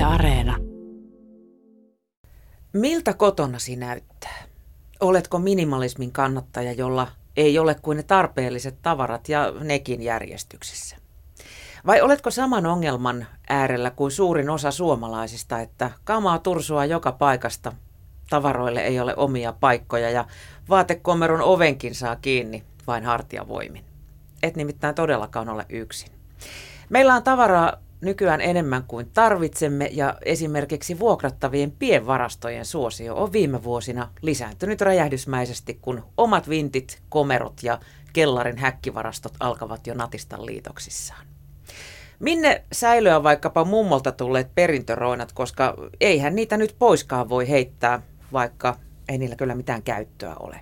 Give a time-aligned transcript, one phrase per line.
[0.00, 0.56] Yle Areena.
[2.72, 4.42] Miltä kotonasi näyttää?
[5.00, 10.96] Oletko minimalismin kannattaja, jolla ei ole kuin ne tarpeelliset tavarat ja nekin järjestyksessä?
[11.86, 17.72] Vai oletko saman ongelman äärellä kuin suurin osa suomalaisista, että kamaa tursua joka paikasta,
[18.30, 20.24] tavaroille ei ole omia paikkoja ja
[20.68, 23.84] vaatekomeron ovenkin saa kiinni vain hartiavoimin?
[24.42, 26.12] Et nimittäin todellakaan ole yksin.
[26.88, 34.08] Meillä on tavaraa nykyään enemmän kuin tarvitsemme ja esimerkiksi vuokrattavien pienvarastojen suosio on viime vuosina
[34.22, 37.78] lisääntynyt räjähdysmäisesti, kun omat vintit, komerot ja
[38.12, 41.26] kellarin häkkivarastot alkavat jo natista liitoksissaan.
[42.18, 48.76] Minne säilyä vaikkapa mummolta tulleet perintöroinat, koska eihän niitä nyt poiskaan voi heittää, vaikka
[49.08, 50.60] ei niillä kyllä mitään käyttöä ole.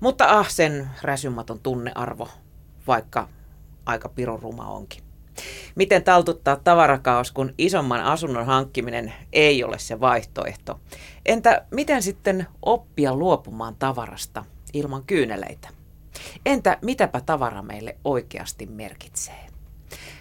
[0.00, 2.28] Mutta ah, sen räsymaton tunnearvo,
[2.86, 3.28] vaikka
[3.86, 5.09] aika piroruma onkin.
[5.74, 10.80] Miten taltuttaa tavarakaos, kun isomman asunnon hankkiminen ei ole se vaihtoehto?
[11.26, 15.68] Entä miten sitten oppia luopumaan tavarasta ilman kyyneleitä?
[16.46, 19.46] Entä mitäpä tavara meille oikeasti merkitsee?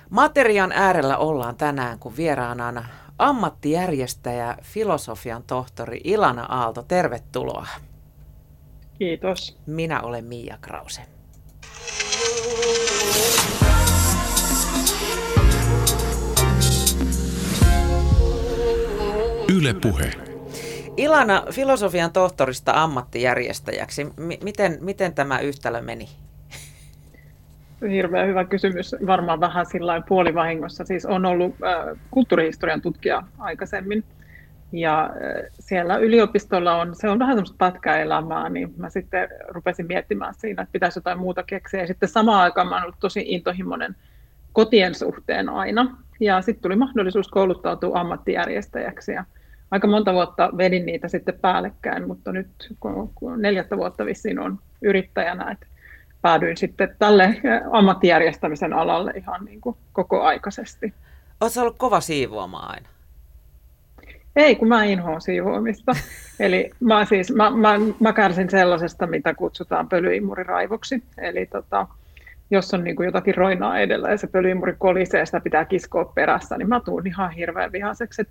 [0.10, 2.86] Materian äärellä ollaan tänään, kun vieraana
[3.20, 6.84] ammattijärjestäjä, filosofian tohtori Ilana Aalto.
[6.84, 7.68] Tervetuloa.
[9.00, 9.58] Kiitos.
[9.66, 11.02] Minä olen Mia Krause.
[19.60, 20.12] Yle Puhe.
[20.98, 24.04] Ilana, filosofian tohtorista ammattijärjestäjäksi.
[24.04, 26.10] M- miten, miten tämä yhtälö meni?
[27.90, 28.96] Hirveän hyvä kysymys.
[29.08, 30.86] Varmaan vähän sillä puolivahingossa.
[30.86, 34.04] Siis on ollut äh, kulttuurihistorian tutkija aikaisemmin.
[34.72, 40.34] Ja äh, siellä yliopistolla on, se on vähän semmoista pätkäelämää, niin mä sitten rupesin miettimään
[40.38, 41.80] siinä, että pitäisi jotain muuta keksiä.
[41.80, 43.96] Ja sitten samaan aikaan mä olen ollut tosi intohimoinen
[44.54, 45.98] kotien suhteen aina.
[46.20, 49.12] Ja sitten tuli mahdollisuus kouluttautua ammattijärjestäjäksi.
[49.12, 49.26] Ja
[49.72, 52.48] aika monta vuotta vedin niitä sitten päällekkäin, mutta nyt
[52.80, 55.66] kun, kun neljättä vuotta vissiin on yrittäjänä, että
[56.22, 57.36] päädyin sitten tälle
[57.72, 60.94] ammattijärjestämisen alalle ihan niin kuin koko aikaisesti.
[61.42, 62.90] Oletko ollut kova siivoamaan aina?
[64.36, 65.92] Ei, kun mä inhoan siivoamista.
[66.40, 71.04] Eli mä, siis, mä, mä, mä kärsin sellaisesta, mitä kutsutaan pölyimmuriraivoksi.
[71.18, 71.88] Eli tota,
[72.52, 76.06] jos on niin kuin jotakin roinaa edellä ja se pölyimmuri kolisee ja sitä pitää kiskoa
[76.06, 78.28] perässä, niin mä tuun ihan hirveän vihaseksi.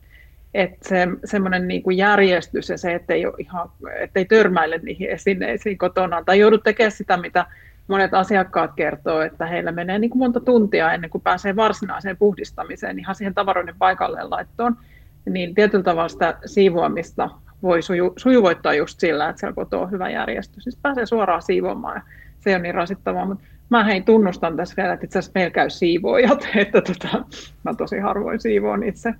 [0.54, 3.70] Että se, semmoinen niin kuin järjestys ja se, että ei, ihan,
[4.00, 7.46] ettei törmäile niihin esineisiin kotona tai joudu tekemään sitä, mitä
[7.88, 12.98] monet asiakkaat kertoo, että heillä menee niin kuin monta tuntia ennen kuin pääsee varsinaiseen puhdistamiseen,
[12.98, 14.76] ihan siihen tavaroiden paikalle laittoon,
[15.26, 17.30] niin tietyllä tavalla sitä siivoamista
[17.62, 20.64] voi suju, sujuvoittaa just sillä, että siellä kotoa on hyvä järjestys.
[20.64, 22.02] Siis pääsee suoraan siivoamaan ja
[22.38, 25.70] se on niin rasittavaa, mutta mä hei tunnustan tässä vielä, että itse asiassa meillä käy
[25.70, 27.24] siivoojat, että tota,
[27.64, 29.14] mä tosi harvoin siivoon itse.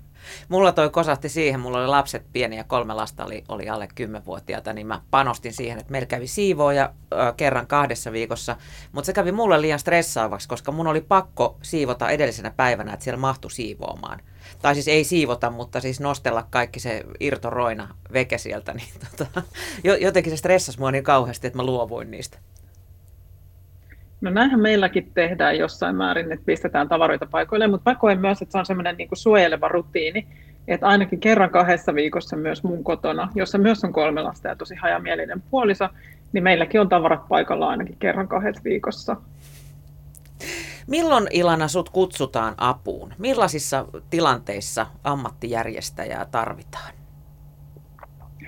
[0.48, 4.86] Mulla toi kosahti siihen, mulla oli lapset pieniä, kolme lasta oli, oli alle 10-vuotiaita, niin
[4.86, 8.56] mä panostin siihen, että meillä kävi siivooja ö, kerran kahdessa viikossa,
[8.92, 13.20] mutta se kävi mulle liian stressaavaksi, koska mun oli pakko siivota edellisenä päivänä, että siellä
[13.20, 14.20] mahtui siivoamaan.
[14.62, 19.42] Tai siis ei siivota, mutta siis nostella kaikki se irtoroina veke sieltä, niin tota,
[20.00, 22.38] jotenkin se stressasi mua niin kauheasti, että mä luovuin niistä.
[24.20, 28.52] No näinhän meilläkin tehdään jossain määrin, että pistetään tavaroita paikoille, mutta mä koen myös, että
[28.52, 30.26] se on semmoinen niin suojeleva rutiini,
[30.68, 34.74] että ainakin kerran kahdessa viikossa myös mun kotona, jossa myös on kolme lasta ja tosi
[34.74, 35.88] hajamielinen puoliso,
[36.32, 39.16] niin meilläkin on tavarat paikalla ainakin kerran kahdessa viikossa.
[40.86, 43.14] Milloin Ilana sut kutsutaan apuun?
[43.18, 46.92] Millaisissa tilanteissa ammattijärjestäjää tarvitaan?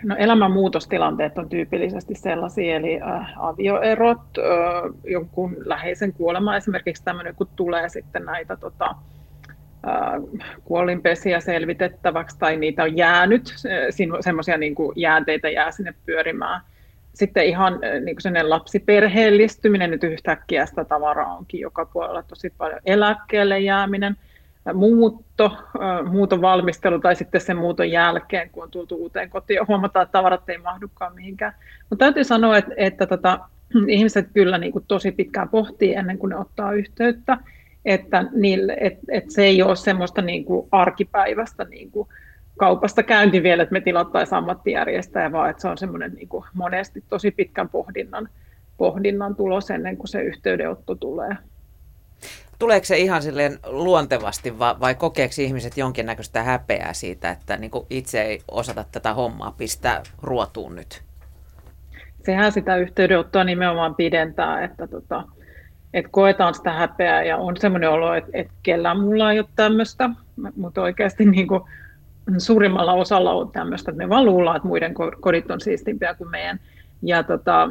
[0.04, 4.44] No elämän muutostilanteet on tyypillisesti sellaisia, eli äh, avioerot, äh,
[5.04, 8.94] jonkun läheisen kuolema esimerkiksi tämmöinen, kun tulee sitten näitä tota,
[9.88, 10.22] äh,
[10.64, 13.54] kuolinpesiä selvitettäväksi tai niitä on jäänyt,
[14.20, 16.60] semmoisia niin jäänteitä jää sinne pyörimään.
[17.14, 22.80] Sitten ihan äh, niin kuin lapsiperheellistyminen, nyt yhtäkkiä sitä tavaraa onkin joka puolella tosi paljon
[22.86, 24.16] eläkkeelle jääminen–
[24.74, 25.56] muutto,
[26.10, 30.12] muuton valmistelu tai sitten sen muuton jälkeen, kun on tultu uuteen kotiin ja huomataan, että
[30.12, 31.54] tavarat ei mahdukaan mihinkään.
[31.90, 33.38] Mutta täytyy sanoa, että, että tota,
[33.88, 37.38] ihmiset kyllä niin kuin tosi pitkään pohtii ennen kuin ne ottaa yhteyttä,
[37.84, 42.08] että, niille, että, että se ei ole semmoista niin kuin arkipäivästä niin kuin
[42.58, 47.04] kaupasta käynti vielä, että me tilattaisiin ammattijärjestäjä, vaan että se on semmoinen niin kuin monesti
[47.08, 48.28] tosi pitkän pohdinnan,
[48.76, 51.36] pohdinnan tulos ennen kuin se yhteydenotto tulee
[52.60, 58.22] tuleeko se ihan silleen luontevasti vai, vai kokeeko ihmiset jonkinnäköistä häpeää siitä, että niin itse
[58.22, 61.02] ei osata tätä hommaa pistää ruotuun nyt?
[62.24, 65.24] Sehän sitä yhteydenottoa nimenomaan pidentää, että, tota,
[65.94, 70.10] että koetaan sitä häpeää ja on semmoinen olo, että, että kellään mulla ei ole tämmöistä,
[70.56, 71.60] mutta oikeasti niin kuin,
[72.38, 76.60] suurimmalla osalla on tämmöistä, että ne vaan luullaan, että muiden kodit on siistimpiä kuin meidän.
[77.02, 77.68] Ja, tota,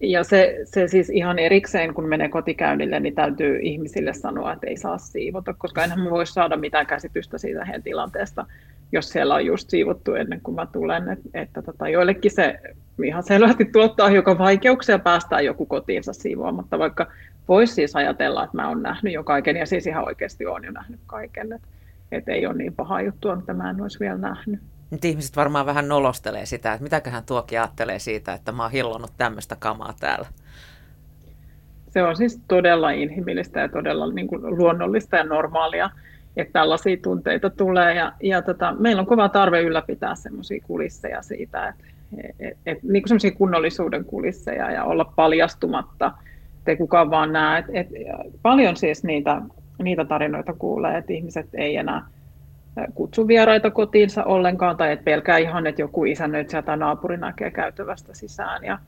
[0.00, 4.76] ja se, se siis ihan erikseen, kun menee kotikäynnille, niin täytyy ihmisille sanoa, että ei
[4.76, 8.46] saa siivota, koska enhän voi saada mitään käsitystä siitä heidän tilanteesta,
[8.92, 11.08] jos siellä on just siivottu ennen kuin mä tulen.
[11.08, 12.60] Et, että tota, joillekin se
[13.04, 17.06] ihan selvästi tuottaa hiukan vaikeuksia päästää joku kotiinsa siivoamatta, vaikka
[17.48, 20.70] voisi siis ajatella, että mä oon nähnyt jo kaiken, ja siis ihan oikeasti olen jo
[20.70, 21.52] nähnyt kaiken.
[21.52, 21.68] Että
[22.12, 24.60] et ei ole niin paha juttu, että mä en olisi vielä nähnyt.
[24.90, 29.12] Nyt ihmiset varmaan vähän nolostelee sitä, että mitäköhän tuokin ajattelee siitä, että mä oon hillonnut
[29.16, 30.28] tämmöistä kamaa täällä.
[31.88, 35.90] Se on siis todella inhimillistä ja todella niin kuin luonnollista ja normaalia,
[36.36, 37.94] että tällaisia tunteita tulee.
[37.94, 41.84] Ja, ja tota, meillä on kova tarve ylläpitää semmoisia kulisseja siitä, että
[42.40, 46.12] et, et, niin kuin kunnollisuuden kulisseja ja olla paljastumatta,
[46.58, 47.58] ettei kukaan vaan näe.
[47.58, 47.88] Et, et,
[48.42, 49.42] paljon siis niitä,
[49.82, 52.06] niitä tarinoita kuulee, että ihmiset ei enää
[52.94, 58.14] kutsu vieraita kotiinsa ollenkaan, tai että pelkää ihan, että joku isännöitsijä tai naapuri näkee käytävästä
[58.14, 58.64] sisään.
[58.64, 58.78] Ja,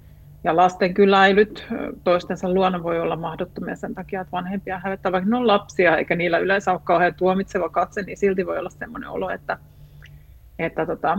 [0.45, 1.67] ja lasten kyläilyt
[2.05, 6.17] toistensa luona voi olla mahdottomia sen takia, että vanhempia hävettää, vaikka ne on lapsia, eikä
[6.17, 9.59] niillä yleensä ole kauhean tuomitseva katse, niin silti voi olla sellainen olo, että,
[10.59, 11.19] että tota,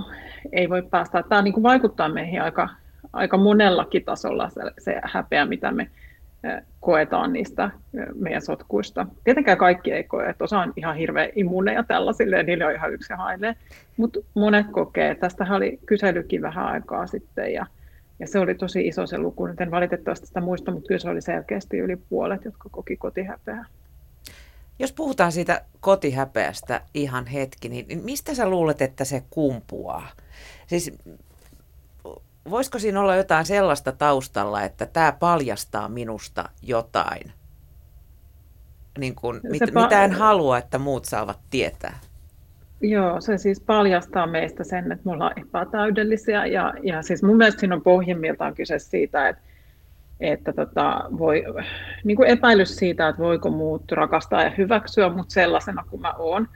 [0.51, 1.23] ei voi päästä.
[1.23, 2.69] Tämä niin kuin vaikuttaa meihin aika,
[3.13, 5.89] aika monellakin tasolla se, se häpeä, mitä me
[6.79, 7.69] koetaan niistä
[8.15, 9.07] meidän sotkuista.
[9.23, 12.93] Tietenkään kaikki ei koe, että osa on ihan hirveän immuuneja tällaisille, ja niille on ihan
[12.93, 13.55] yksi haile,
[13.97, 15.15] mutta monet kokee.
[15.15, 17.65] Tästähän oli kyselykin vähän aikaa sitten, ja,
[18.19, 19.45] ja se oli tosi iso se luku.
[19.45, 23.65] Nyt en valitettavasti sitä muista, mutta kyllä se oli selkeästi yli puolet, jotka koki kotihäpeää.
[24.79, 30.07] Jos puhutaan siitä kotihäpeästä ihan hetki, niin mistä sä luulet, että se kumpuaa?
[30.67, 30.93] Siis
[32.49, 37.31] voisiko siinä olla jotain sellaista taustalla, että tämä paljastaa minusta jotain,
[38.97, 41.99] niin kuin, mit, pa- mitä en halua, että muut saavat tietää?
[42.81, 47.59] Joo, se siis paljastaa meistä sen, että me ollaan epätäydellisiä ja, ja siis mun mielestä
[47.59, 49.41] siinä on pohjimmiltaan kyse siitä, että,
[50.19, 51.43] että tota, voi,
[52.03, 56.47] niin kuin epäilys siitä, että voiko muut rakastaa ja hyväksyä mut sellaisena kuin mä oon.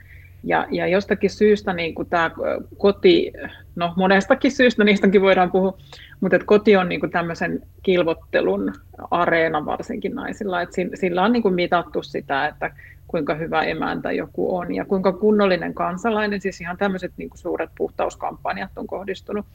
[0.44, 2.30] Ja, ja jostakin syystä niin kuin tämä
[2.76, 3.32] koti,
[3.76, 5.78] no monestakin syystä, niistäkin voidaan puhua,
[6.20, 8.72] mutta että koti on niin kuin tämmöisen kilvottelun
[9.10, 12.70] areena varsinkin naisilla, että sillä on niin kuin mitattu sitä, että
[13.08, 17.70] kuinka hyvä emäntä joku on ja kuinka kunnollinen kansalainen, siis ihan tämmöiset niin kuin suuret
[17.78, 19.46] puhtauskampanjat on kohdistunut,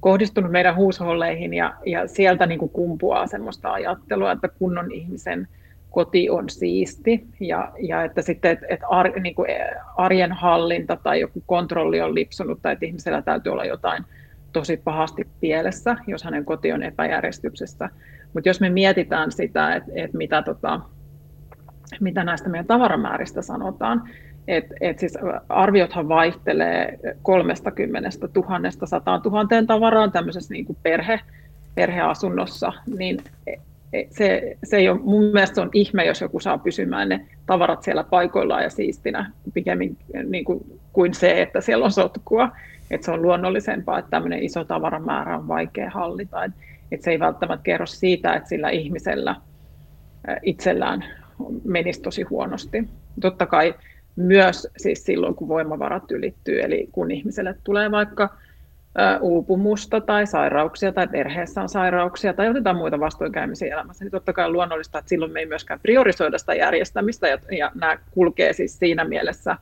[0.00, 5.48] kohdistunut meidän huusholleihin ja, ja sieltä niin kuin kumpuaa semmoista ajattelua, että kunnon ihmisen
[5.94, 9.48] koti on siisti ja, ja että sitten että, että ar, niin kuin
[9.96, 14.04] arjen hallinta tai joku kontrolli on lipsunut tai että ihmisellä täytyy olla jotain
[14.52, 17.90] tosi pahasti pielessä, jos hänen koti on epäjärjestyksessä.
[18.32, 20.80] Mutta jos me mietitään sitä, että, että mitä, tota,
[22.00, 24.02] mitä näistä meidän tavaramääristä sanotaan,
[24.48, 25.18] että et siis
[25.48, 31.20] arviothan vaihtelee 30 000 100 000 tavaraan tämmöisessä niin kuin perhe,
[31.74, 33.18] perheasunnossa, niin
[34.10, 38.04] se, se ei ole, mun mielestä on ihme, jos joku saa pysymään ne tavarat siellä
[38.04, 39.96] paikoillaan ja siistinä, pikemmin
[40.28, 42.50] niin kuin, kuin se, että siellä on sotkua.
[42.90, 46.44] Että se on luonnollisempaa, että tämmöinen iso tavaramäärä on vaikea hallita.
[46.44, 46.58] Että
[46.92, 49.36] et se ei välttämättä kerro siitä, että sillä ihmisellä
[50.42, 51.04] itsellään
[51.64, 52.88] menisi tosi huonosti.
[53.20, 53.74] Totta kai
[54.16, 58.36] myös siis silloin, kun voimavarat ylittyy, eli kun ihmiselle tulee vaikka
[59.20, 64.46] uupumusta tai sairauksia tai perheessä on sairauksia tai jotain muita vastoinkäymisiä elämässä, niin totta kai
[64.46, 68.78] on luonnollista, että silloin me ei myöskään priorisoida sitä järjestämistä ja, ja nämä kulkee siis
[68.78, 69.56] siinä mielessä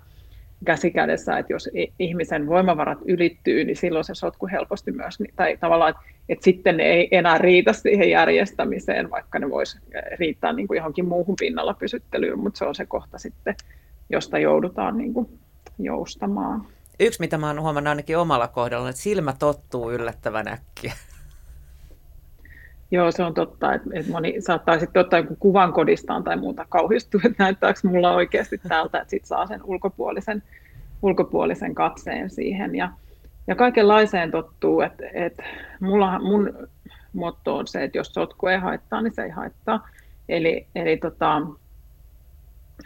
[0.65, 6.03] käsikädessä, että jos ihmisen voimavarat ylittyy, niin silloin se sotku helposti myös, tai tavallaan, että,
[6.29, 9.79] että sitten ne ei enää riitä siihen järjestämiseen, vaikka ne voisi
[10.19, 13.55] riittää niin kuin johonkin muuhun pinnalla pysyttelyyn, mutta se on se kohta sitten,
[14.11, 15.29] josta joudutaan niin kuin
[15.79, 16.67] joustamaan
[17.01, 20.93] yksi, mitä mä oon huomannut ainakin omalla kohdalla, että silmä tottuu yllättävän äkkiä.
[22.91, 26.67] Joo, se on totta, että, että moni saattaa sitten ottaa jonkun kuvan kodistaan tai muuta
[26.69, 30.43] kauhistua, että näyttääkö mulla oikeasti täältä, että sitten saa sen ulkopuolisen,
[31.03, 32.75] ulkopuolisen katseen siihen.
[32.75, 32.91] Ja,
[33.47, 35.43] ja kaikenlaiseen tottuu, että, että
[35.81, 36.69] mulla, mun
[37.13, 39.89] motto on se, että jos sotku ei haittaa, niin se ei haittaa.
[40.29, 41.43] Eli, eli tota,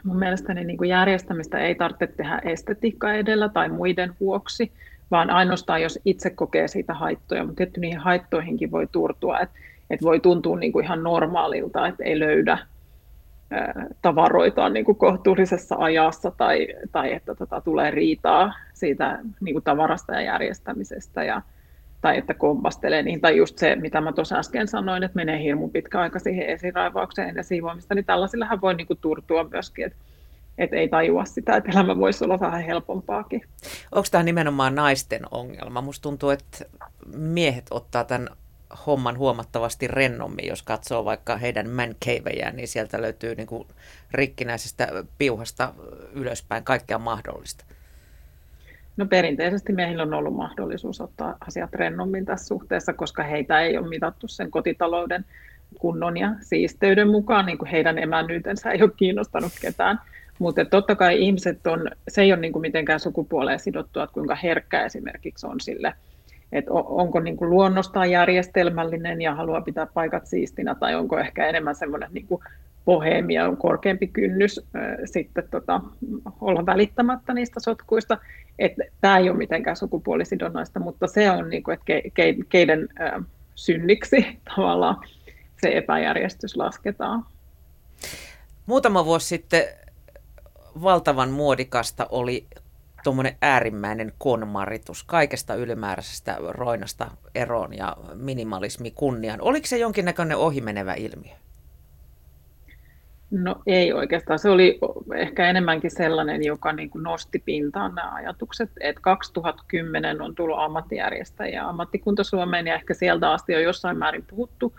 [0.04, 4.72] Mun mielestäni niin kuin järjestämistä ei tarvitse tehdä estetiikka edellä tai muiden vuoksi,
[5.10, 9.58] vaan ainoastaan jos itse kokee siitä haittoja, mutta tietty niihin haittoihinkin voi turtua, että,
[9.90, 12.58] että voi tuntua niin kuin ihan normaalilta, että ei löydä
[14.02, 20.12] tavaroitaan niin kuin kohtuullisessa ajassa tai, tai että tota, tulee riitaa siitä niin kuin tavarasta
[20.12, 21.24] ja järjestämisestä.
[21.24, 21.42] Ja,
[22.00, 25.68] tai että kompastelee niin, tai just se, mitä mä tuossa äsken sanoin, että menee hirmu
[25.68, 29.98] pitkä aika siihen esiraivaukseen ja siivoamista, niin tällaisillähän voi niin kuin turtua myöskin, että
[30.58, 33.42] et ei tajua sitä, että elämä voisi olla vähän helpompaakin.
[33.92, 35.80] Onko tämä nimenomaan naisten ongelma?
[35.80, 36.64] Musta tuntuu, että
[37.16, 38.28] miehet ottaa tämän
[38.86, 41.94] homman huomattavasti rennommin, jos katsoo vaikka heidän man
[42.52, 43.68] niin sieltä löytyy niin kuin
[44.10, 44.88] rikkinäisestä
[45.18, 45.74] piuhasta
[46.12, 47.64] ylöspäin kaikkea mahdollista.
[48.96, 53.88] No perinteisesti miehillä on ollut mahdollisuus ottaa asiat rennommin tässä suhteessa, koska heitä ei ole
[53.88, 55.24] mitattu sen kotitalouden
[55.78, 60.00] kunnon ja siisteyden mukaan, niin kuin heidän emännyytensä ei ole kiinnostanut ketään.
[60.38, 64.34] Mutta totta kai ihmiset on, se ei ole niin kuin mitenkään sukupuoleen sidottua, että kuinka
[64.34, 65.94] herkkä esimerkiksi on sille,
[66.52, 71.74] että onko niin kuin luonnostaan järjestelmällinen ja haluaa pitää paikat siistinä, tai onko ehkä enemmän
[71.74, 72.42] semmoinen niin kuin
[72.86, 75.80] bohemia, on korkeampi kynnys äh, sitten tota,
[76.40, 78.18] olla välittämättä niistä sotkuista.
[79.00, 83.24] Tämä ei ole mitenkään sukupuolisidonnaista, mutta se on, niin että ke, ke, keiden äh,
[83.54, 84.26] synniksi
[84.56, 84.96] tavallaan
[85.62, 87.24] se epäjärjestys lasketaan.
[88.66, 89.64] Muutama vuosi sitten
[90.82, 92.46] valtavan muodikasta oli
[93.04, 99.40] tuommoinen äärimmäinen konmaritus kaikesta ylimääräisestä roinasta eroon ja minimalismi kunnian.
[99.40, 101.34] Oliko se jonkinnäköinen ohimenevä ilmiö?
[103.30, 104.38] No ei oikeastaan.
[104.38, 104.78] Se oli
[105.14, 108.70] ehkä enemmänkin sellainen, joka niin kuin nosti pintaan nämä ajatukset.
[108.80, 114.72] Et 2010 on tullut ammattijärjestäjä ammattikunta Suomeen ja ehkä sieltä asti on jossain määrin puhuttu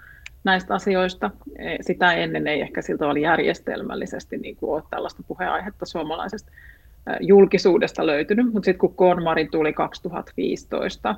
[0.43, 1.31] näistä asioista.
[1.59, 6.51] E, sitä ennen ei ehkä siltä oli järjestelmällisesti niin kuin ole tällaista puheenaihetta suomalaisesta
[7.21, 11.15] julkisuudesta löytynyt, mutta sitten kun KonMari tuli 2015,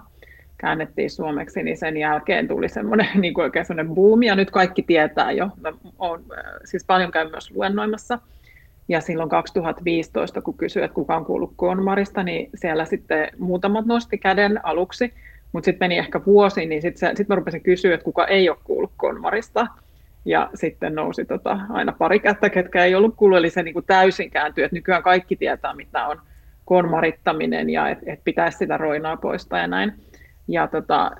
[0.59, 4.83] käännettiin suomeksi, niin sen jälkeen tuli semmoinen niin kuin oikein semmoinen buumi, ja nyt kaikki
[4.83, 5.49] tietää jo.
[5.61, 6.23] Mä oon
[6.65, 8.19] siis paljon käyn myös luennoimassa,
[8.89, 14.17] ja silloin 2015, kun kysyin, että kuka on kuullut KonMarista, niin siellä sitten muutamat nosti
[14.17, 15.13] käden aluksi,
[15.51, 18.57] mutta sitten meni ehkä vuosi, niin sitten sit mä rupesin kysyä, että kuka ei ole
[18.63, 19.67] kuullut konmarista.
[20.25, 23.85] Ja sitten nousi tota, aina pari kättä, ketkä ei ollut kuullut, eli se niin kuin
[23.85, 26.21] täysin kääntyi, että nykyään kaikki tietää, mitä on
[26.65, 29.93] konmarittaminen ja että et pitäisi sitä roinaa poistaa ja näin.
[30.49, 31.11] Ja tota,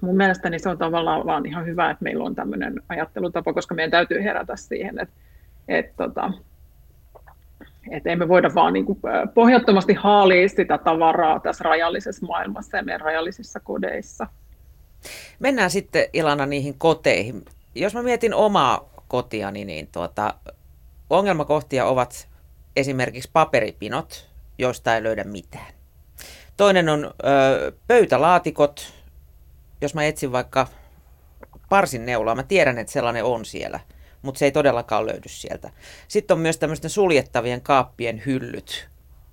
[0.00, 3.90] mun mielestäni se on tavallaan vaan ihan hyvä, että meillä on tämmöinen ajattelutapa, koska meidän
[3.90, 5.14] täytyy herätä siihen, että,
[5.68, 6.32] että tota,
[7.90, 8.86] että emme voida vaan niin
[9.34, 14.26] pohjattomasti haalia sitä tavaraa tässä rajallisessa maailmassa ja meidän rajallisissa kodeissa.
[15.38, 17.44] Mennään sitten Ilana niihin koteihin.
[17.74, 20.34] Jos mä mietin omaa kotiani, niin tuota,
[21.10, 22.28] ongelmakohtia ovat
[22.76, 25.81] esimerkiksi paperipinot, joista ei löydä mitään.
[26.62, 28.92] Toinen on ö, pöytälaatikot.
[29.80, 30.66] Jos mä etsin vaikka
[31.68, 33.80] parsin neulaa, mä tiedän, että sellainen on siellä–
[34.22, 35.70] mutta se ei todellakaan löydy sieltä.
[36.08, 38.88] Sitten on myös tämmöisten suljettavien kaappien hyllyt.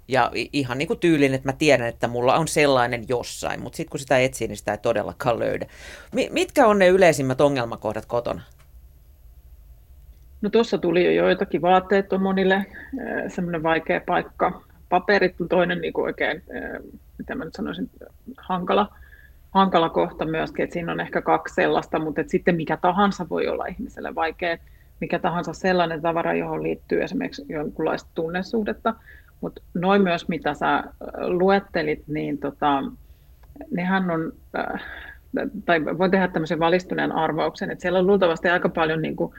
[0.07, 3.91] Ja ihan niin kuin tyylin, että mä tiedän, että mulla on sellainen jossain, mutta sitten
[3.91, 5.65] kun sitä etsii, niin sitä ei todellakaan löydä.
[6.29, 8.41] Mitkä on ne yleisimmät ongelmakohdat kotona?
[10.41, 12.65] No tuossa tuli jo joitakin vaatteet on monille
[13.27, 14.68] semmoinen vaikea paikka.
[14.89, 16.43] Paperit on toinen niin kuin oikein,
[17.17, 17.89] mitä mä nyt sanoisin,
[18.37, 18.95] hankala,
[19.51, 23.47] hankala kohta myöskin, että siinä on ehkä kaksi sellaista, mutta että sitten mikä tahansa voi
[23.47, 24.57] olla ihmiselle vaikea
[24.99, 28.93] mikä tahansa sellainen tavara, johon liittyy esimerkiksi jonkunlaista tunnesuhdetta.
[29.41, 30.83] Mutta noin myös, mitä sä äh,
[31.27, 32.83] luettelit, niin tota,
[33.71, 34.81] nehän on, äh,
[35.65, 39.33] tai voi tehdä tämmöisen valistuneen arvauksen, että siellä on luultavasti aika paljon niin kuin,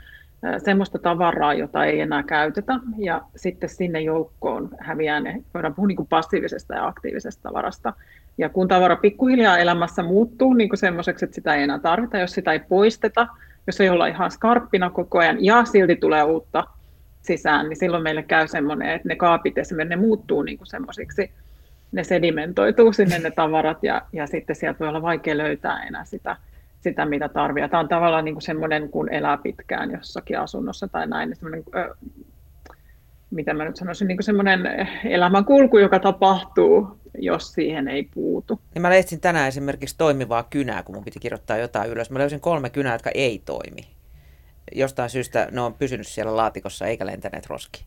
[0.64, 5.96] semmoista tavaraa, jota ei enää käytetä, ja sitten sinne joukkoon häviää ne, voidaan puhua niin
[5.96, 7.92] kuin passiivisesta ja aktiivisesta tavarasta.
[8.38, 12.32] Ja kun tavara pikkuhiljaa elämässä muuttuu niin kuin semmoiseksi, että sitä ei enää tarvita, jos
[12.32, 13.26] sitä ei poisteta,
[13.66, 16.64] jos ei olla ihan skarppina koko ajan ja silti tulee uutta
[17.22, 21.30] sisään, niin silloin meille käy semmoinen, että ne kaapit esimerkiksi ne muuttuu niin kuin semmoisiksi,
[21.92, 26.36] ne sedimentoituu sinne ne tavarat ja, ja sitten sieltä voi olla vaikea löytää enää sitä,
[26.80, 27.68] sitä mitä tarvitsee.
[27.68, 31.64] Tämä on tavallaan niin kuin semmoinen, kun elää pitkään jossakin asunnossa tai näin, niin semmoinen,
[31.74, 31.94] ö,
[33.30, 34.60] mitä mä nyt sanoisin, niin kuin semmoinen
[35.04, 38.60] elämänkulku, joka tapahtuu jos siihen ei puutu.
[38.74, 42.10] Niin mä etsin tänään esimerkiksi toimivaa kynää, kun mun piti kirjoittaa jotain ylös.
[42.10, 43.86] Mä löysin kolme kynää, jotka ei toimi.
[44.74, 47.84] Jostain syystä ne on pysynyt siellä laatikossa eikä lentäneet roski.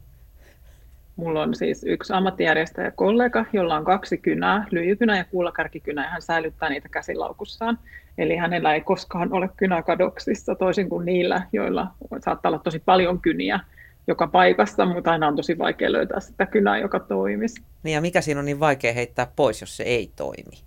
[1.16, 6.22] Mulla on siis yksi ammattijärjestäjä kollega, jolla on kaksi kynää, lyijykynä ja kuulakärkikynä, ja hän
[6.22, 7.80] säilyttää niitä käsilaukussaan.
[8.18, 11.88] Eli hänellä ei koskaan ole kynä kadoksissa, toisin kuin niillä, joilla
[12.20, 13.60] saattaa olla tosi paljon kyniä
[14.08, 17.62] joka paikassa, mutta aina on tosi vaikea löytää sitä kynää, joka toimisi.
[17.84, 20.58] Niin ja mikä siinä on niin vaikea heittää pois, jos se ei toimi?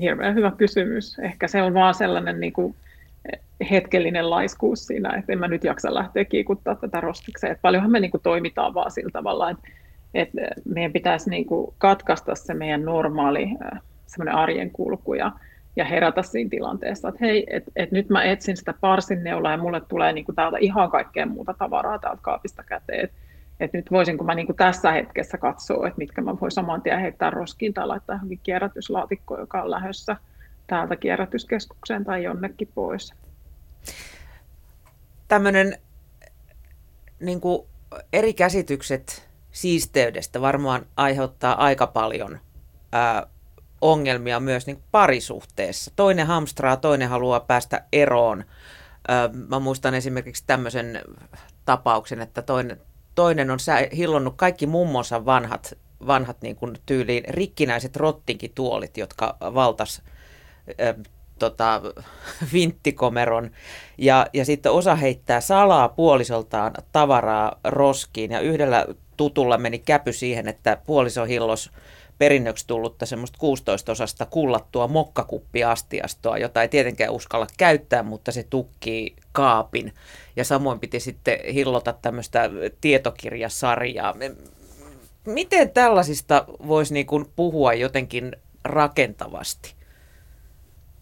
[0.00, 1.18] Hirveän hyvä kysymys.
[1.18, 2.74] Ehkä se on vaan sellainen niin kuin
[3.70, 7.50] hetkellinen laiskuus siinä, että en mä nyt jaksa lähteä kiikuttaa tätä roskikseen.
[7.52, 9.68] Että paljonhan me niin kuin toimitaan vaan sillä tavalla, että,
[10.14, 13.48] että meidän pitäisi niin kuin katkaista se meidän normaali
[14.06, 15.32] semmoinen arjen kulku ja
[15.76, 19.80] ja herätä siinä tilanteessa, että hei, että et nyt mä etsin sitä parsinneulaa ja mulle
[19.80, 23.04] tulee niinku täältä ihan kaikkea muuta tavaraa täältä kaapista käteen.
[23.04, 23.12] Et,
[23.60, 27.00] että nyt voisinko mä niin kuin tässä hetkessä katsoa, että mitkä mä voin saman tien
[27.00, 30.16] heittää roskiin tai laittaa johonkin kierrätyslaatikkoon, joka on lähdössä
[30.66, 33.14] täältä kierrätyskeskukseen tai jonnekin pois.
[35.28, 35.78] Tämmöinen
[37.20, 37.66] niin kuin
[38.12, 42.38] eri käsitykset siisteydestä varmaan aiheuttaa aika paljon
[42.92, 43.26] ää,
[43.80, 45.92] ongelmia myös niin parisuhteessa.
[45.96, 48.44] Toinen hamstraa, toinen haluaa päästä eroon.
[49.08, 51.02] Ää, mä muistan esimerkiksi tämmöisen
[51.64, 52.80] tapauksen, että toinen,
[53.14, 53.58] toinen on
[53.96, 60.02] hillonnut kaikki mummonsa vanhat, vanhat niin kuin tyyliin rikkinäiset rottinkituolit, jotka valtas
[61.38, 61.82] tota,
[62.52, 63.50] vinttikomeron
[63.98, 70.48] ja, ja sitten osa heittää salaa puolisoltaan tavaraa roskiin ja yhdellä tutulla meni käpy siihen,
[70.48, 71.70] että puoliso hillos
[72.18, 79.92] perinnöksi tullutta semmoista 16-osasta kullattua mokkakuppiastiastoa, jota ei tietenkään uskalla käyttää, mutta se tukkii kaapin.
[80.36, 84.14] Ja samoin piti sitten hillota tämmöistä tietokirjasarjaa.
[85.26, 87.06] Miten tällaisista voisi niin
[87.36, 89.74] puhua jotenkin rakentavasti?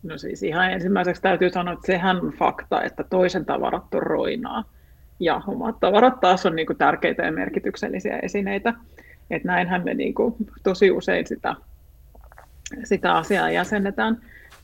[0.04, 4.64] No siis ihan ensimmäiseksi täytyy sanoa, että sehän on fakta, että toisen tavarat on roinaa
[5.20, 8.74] ja omat tavarat taas on niin kuin tärkeitä ja merkityksellisiä esineitä.
[9.30, 11.54] Että näinhän me niin kuin tosi usein sitä,
[12.84, 14.20] sitä asiaa jäsennetään.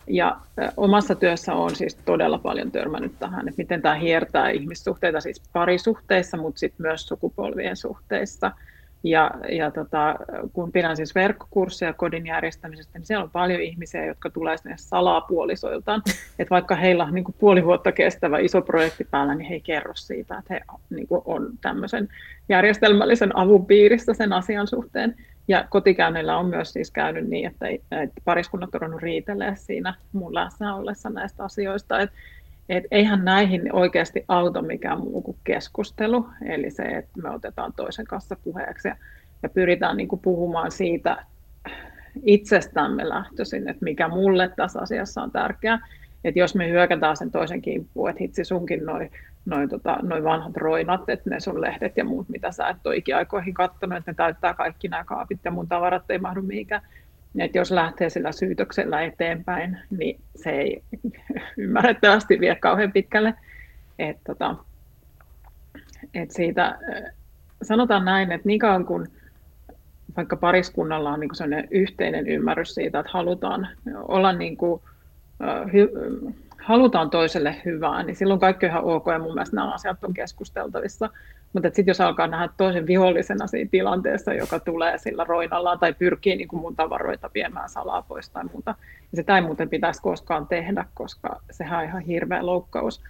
[0.06, 0.36] Ja
[0.76, 6.36] omassa työssä on siis todella paljon törmännyt tähän, että miten tämä hiertää ihmissuhteita siis parisuhteissa,
[6.36, 8.50] mutta sitten myös sukupolvien suhteissa–
[9.02, 10.14] ja, ja tota,
[10.52, 16.02] kun pidän siis verkkokursseja kodin järjestämisestä, niin siellä on paljon ihmisiä, jotka tulee sinne salapuolisoiltaan.
[16.38, 19.60] Että vaikka heillä on niin kuin puoli vuotta kestävä iso projekti päällä, niin he ei
[19.60, 22.08] kerro siitä, että he niin kuin on tämmöisen
[22.48, 25.16] järjestelmällisen avun piirissä sen asian suhteen.
[25.48, 27.66] Ja kotikäynnillä on myös siis käynyt niin, että,
[28.02, 32.00] että pariskunnat on ruvennut riitelee siinä mun läsnä ollessa näistä asioista.
[32.00, 32.16] Että
[32.70, 38.06] et eihän näihin oikeasti auta mikään muu kuin keskustelu, eli se, että me otetaan toisen
[38.06, 38.96] kanssa puheeksi ja,
[39.42, 41.24] ja pyritään niin kuin puhumaan siitä
[42.22, 45.86] itsestämme lähtöisin, että mikä mulle tässä asiassa on tärkeää.
[46.24, 49.10] Että jos me hyökätään sen toisen kimppuun, että hitsi sunkin noin
[49.44, 52.96] noi, tota, noi vanhat roinat, että ne sun lehdet ja muut, mitä sä et ole
[52.96, 56.82] ikiaikoihin katsonut, että ne täyttää kaikki nämä kaapit ja mun tavarat ei mahdu mihinkään,
[57.38, 60.82] että jos lähtee sillä syytöksellä eteenpäin, niin se ei
[61.56, 63.34] ymmärrettävästi vie kauhean pitkälle.
[63.98, 64.56] Et, tota,
[66.14, 66.78] et siitä,
[67.62, 69.08] sanotaan näin, että niin kauan kuin
[70.16, 74.82] vaikka pariskunnalla on niin yhteinen ymmärrys siitä, että halutaan olla niin kuin,
[75.72, 75.88] hy,
[76.58, 80.14] halutaan toiselle hyvää, niin silloin kaikki on ihan ok ja mun mielestä nämä asiat on
[80.14, 81.10] keskusteltavissa.
[81.52, 86.36] Mutta sitten jos alkaa nähdä toisen vihollisena siinä tilanteessa, joka tulee sillä roinallaan tai pyrkii
[86.36, 88.74] niin kuin mun tavaroita viemään salaa pois tai muuta,
[89.12, 93.02] niin sitä ei muuten pitäisi koskaan tehdä, koska sehän on ihan hirveä loukkaus.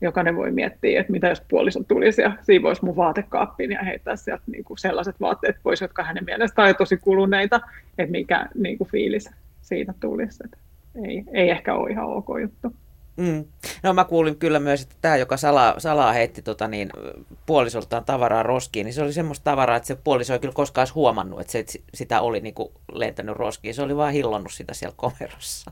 [0.00, 4.42] Jokainen voi miettiä, että mitä jos puoliso tulisi ja siivoisi mun vaatekaappiin ja heittäisi sieltä
[4.46, 7.60] niin kuin sellaiset vaatteet pois, jotka hänen mielestään on tosi kuluneita,
[7.98, 10.42] että mikä niin kuin fiilis siitä tulisi.
[10.44, 10.58] Että
[11.04, 12.72] ei, ei ehkä ole ihan ok juttu.
[13.18, 13.44] Mm.
[13.82, 16.90] No mä kuulin kyllä myös, että tämä, joka salaa, salaa heitti tota niin,
[17.46, 20.94] puolisoltaan tavaraa roskiin, niin se oli semmoista tavaraa, että se puoliso ei kyllä koskaan edes
[20.94, 23.74] huomannut, että se, sitä oli niin kuin lentänyt roskiin.
[23.74, 25.70] Se oli vaan hillonnut sitä siellä komerossa.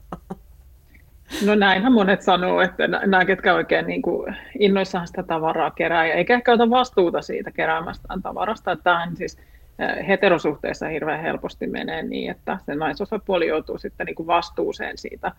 [1.46, 6.34] No näinhän monet sanoo, että nämä, ketkä oikein niin kuin innoissaan sitä tavaraa kerää, eikä
[6.34, 8.72] ehkä ota vastuuta siitä keräämästään tavarasta.
[8.72, 9.38] Että tämähän siis
[9.78, 15.32] eh, heterosuhteessa hirveän helposti menee niin, että se naisosapuoli joutuu sitten niin kuin vastuuseen siitä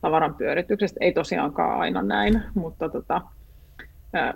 [0.00, 0.98] tavaran pyörityksestä.
[1.00, 3.20] Ei tosiaankaan aina näin, mutta, tota,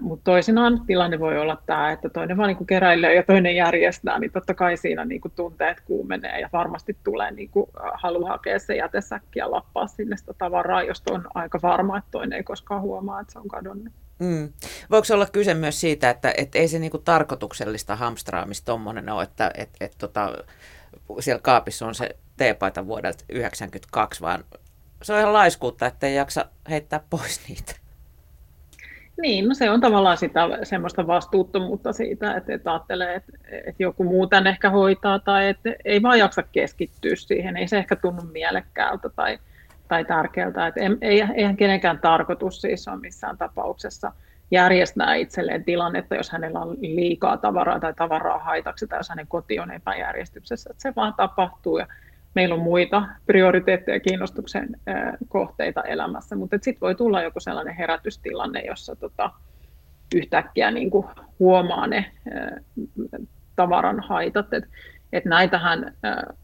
[0.01, 4.33] mutta toisinaan tilanne voi olla tämä, että toinen vaan niin keräilee ja toinen järjestää, niin
[4.33, 8.77] totta kai siinä niin kuin tunteet kuumenee ja varmasti tulee niin kuin halu hakea se
[8.77, 13.21] jätesäkki ja lappaa sinne sitä tavaraa, josta on aika varma, että toinen ei koskaan huomaa,
[13.21, 13.93] että se on kadonnut.
[14.19, 14.53] Mm.
[14.91, 19.51] Voiko olla kyse myös siitä, että, että ei se niinku tarkoituksellista hamstraamista tuommoinen ole, että
[19.55, 20.33] et, et, tota,
[21.21, 24.45] siellä kaapissa on se teepaita vuodelta 1992, vaan
[25.05, 27.85] se on ihan laiskuutta, että ei jaksa heittää pois niitä.
[29.23, 34.05] Niin, no se on tavallaan sitä semmoista vastuuttomuutta siitä, että, että ajattelee, että, että joku
[34.05, 38.23] muu tämän ehkä hoitaa tai että ei vaan jaksa keskittyä siihen, ei se ehkä tunnu
[38.23, 39.39] mielekkäältä tai,
[39.89, 40.67] tai tärkeältä.
[40.67, 44.13] Että ei, eihän kenenkään tarkoitus siis ole missään tapauksessa
[44.51, 49.61] järjestää itselleen tilannetta, jos hänellä on liikaa tavaraa tai tavaraa haitaksi tai jos hänen koti
[49.61, 50.71] on epäjärjestyksessä.
[50.71, 51.87] Että se vaan tapahtuu ja
[52.35, 54.69] meillä on muita prioriteetteja ja kiinnostuksen
[55.29, 59.31] kohteita elämässä, mutta sitten voi tulla joku sellainen herätystilanne, jossa tota,
[60.15, 61.07] yhtäkkiä niin kuin
[61.39, 62.11] huomaa ne
[63.57, 64.55] tavaran haitat.
[64.55, 64.65] Et,
[65.13, 65.95] et näitähän,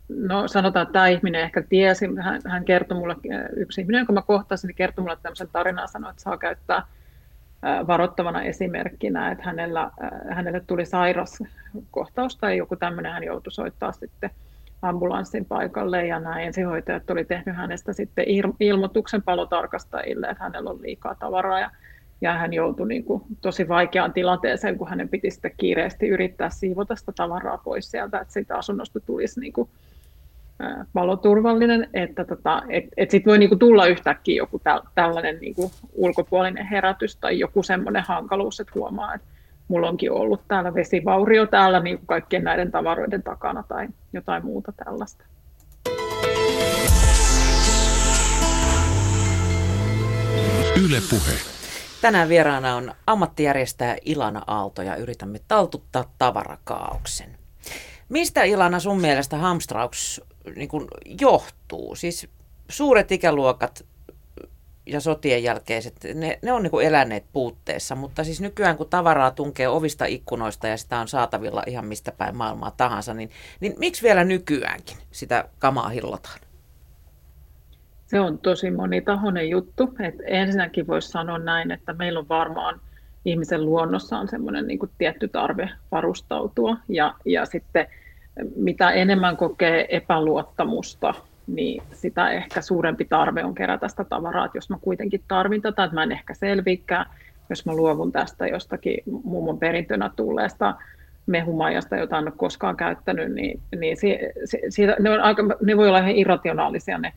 [0.08, 3.16] no sanotaan, että tämä ihminen ehkä tiesi, hän, hän kertoi mulle,
[3.56, 6.82] yksi ihminen, jonka mä kohtasin, niin kertoi mulle tämmöisen tarinan, sanoi, että saa käyttää
[7.86, 9.90] varoittavana esimerkkinä, että hänellä,
[10.30, 11.38] hänelle tuli sairas
[11.90, 14.30] kohtaus tai joku tämmöinen, hän joutui soittaa sitten
[14.82, 18.24] ambulanssin paikalle ja nämä ensihoitajat oli tehnyt hänestä sitten
[18.60, 21.70] ilmoituksen palotarkastajille, että hänellä on liikaa tavaraa ja,
[22.20, 26.96] ja hän joutui niin kuin tosi vaikeaan tilanteeseen, kun hänen piti sitten kiireesti yrittää siivota
[26.96, 29.68] sitä tavaraa pois sieltä, että siitä asunnosta tulisi niin kuin
[30.92, 36.66] paloturvallinen, että tota, et, et sit voi niinku tulla yhtäkkiä joku täl, tällainen niinku ulkopuolinen
[36.66, 39.26] herätys tai joku semmoinen hankaluus, että huomaa, että
[39.70, 45.24] mulla onkin ollut täällä vesivaurio täällä niin kaikkien näiden tavaroiden takana tai jotain muuta tällaista.
[50.84, 51.32] Yle Puhe.
[52.00, 57.38] Tänään vieraana on ammattijärjestäjä Ilana Aalto ja yritämme taltuttaa tavarakaauksen.
[58.08, 60.20] Mistä Ilana sun mielestä hamstrauks
[60.56, 60.86] niin kuin
[61.20, 61.94] johtuu?
[61.94, 62.28] Siis
[62.68, 63.86] suuret ikäluokat
[64.90, 69.30] ja sotien jälkeiset, ne, ne on niin kuin eläneet puutteessa, mutta siis nykyään kun tavaraa
[69.30, 74.02] tunkee ovista ikkunoista ja sitä on saatavilla ihan mistä päin maailmaa tahansa, niin, niin miksi
[74.02, 76.38] vielä nykyäänkin sitä kamaa hillotaan?
[78.06, 79.94] Se on tosi monitahoinen juttu.
[80.00, 82.80] Et ensinnäkin voisi sanoa näin, että meillä on varmaan
[83.24, 87.86] ihmisen luonnossa on semmoinen niin tietty tarve varustautua ja, ja sitten
[88.56, 91.14] mitä enemmän kokee epäluottamusta,
[91.46, 95.84] niin sitä ehkä suurempi tarve on kerätä sitä tavaraa, että jos mä kuitenkin tarvin tätä,
[95.84, 97.06] että mä en ehkä selviikään,
[97.50, 100.74] jos mä luovun tästä jostakin mummon perintönä tulleesta
[101.26, 105.76] mehumajasta, jota en ole koskaan käyttänyt, niin, niin si, si, siitä, ne, on aika, ne
[105.76, 107.12] voi olla ihan irrationaalisia ne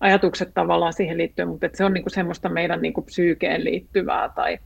[0.00, 4.58] ajatukset tavallaan siihen liittyen, mutta se on niinku semmoista meidän niinku psyykeen liittyvää tai,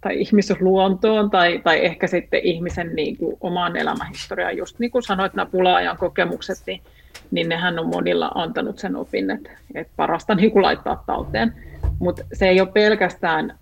[0.00, 4.56] tai ihmisluontoon tai, tai ehkä sitten ihmisen niin kuin, omaan elämähistoriaan.
[4.56, 6.80] Just niin kuin sanoit, nämä pula-ajan kokemukset, niin,
[7.30, 11.52] niin nehän on monilla antanut sen opin, että, että parasta niin kuin laittaa talteen.
[11.98, 13.58] Mutta se ei ole pelkästään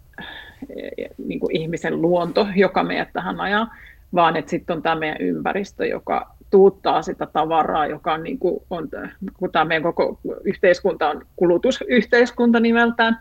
[1.27, 3.75] niin kuin ihmisen luonto, joka meidät tähän ajaa,
[4.15, 8.63] vaan että sitten on tämä meidän ympäristö, joka tuuttaa sitä tavaraa, joka on, niin kuin,
[8.71, 8.89] on
[9.35, 13.19] kun tämä meidän koko yhteiskunta on kulutusyhteiskunta nimeltään,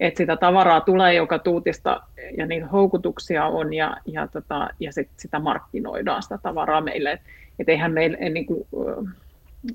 [0.00, 2.02] että sitä tavaraa tulee joka tuutista
[2.36, 7.12] ja niitä houkutuksia on ja, ja, tota, ja sit sitä markkinoidaan sitä tavaraa meille.
[7.12, 7.26] Että
[7.58, 8.66] et eihän meillä niin kuin,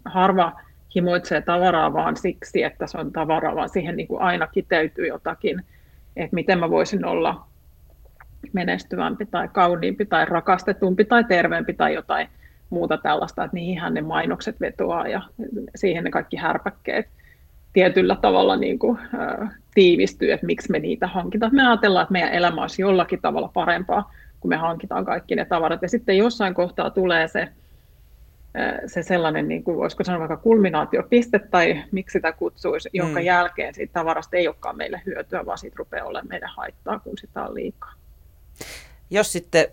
[0.06, 0.62] harva
[0.96, 5.62] himoitsee tavaraa vaan siksi, että se on tavaraa, vaan siihen niin kuin aina kiteytyy jotakin,
[6.16, 7.46] että miten mä voisin olla
[8.54, 12.28] menestyvämpi tai kauniimpi tai rakastetumpi tai terveempi tai jotain
[12.70, 15.22] muuta tällaista, että niihinhän ne mainokset vetoaa ja
[15.76, 17.08] siihen ne kaikki härpäkkeet
[17.74, 21.56] tietyllä tavalla niin kuin, äh, tiivistyy, että miksi me niitä hankitaan.
[21.56, 25.82] Me ajatellaan, että meidän elämä olisi jollakin tavalla parempaa, kun me hankitaan kaikki ne tavarat.
[25.82, 27.48] Ja sitten jossain kohtaa tulee se,
[28.88, 32.98] se sellainen, niin kuin voisiko sanoa vaikka kulminaatiopiste tai miksi sitä kutsuisi, mm.
[32.98, 37.18] jonka jälkeen siitä tavarasta ei olekaan meille hyötyä, vaan siitä rupeaa olemaan meidän haittaa, kun
[37.18, 37.94] sitä on liikaa.
[39.10, 39.68] Jos sitten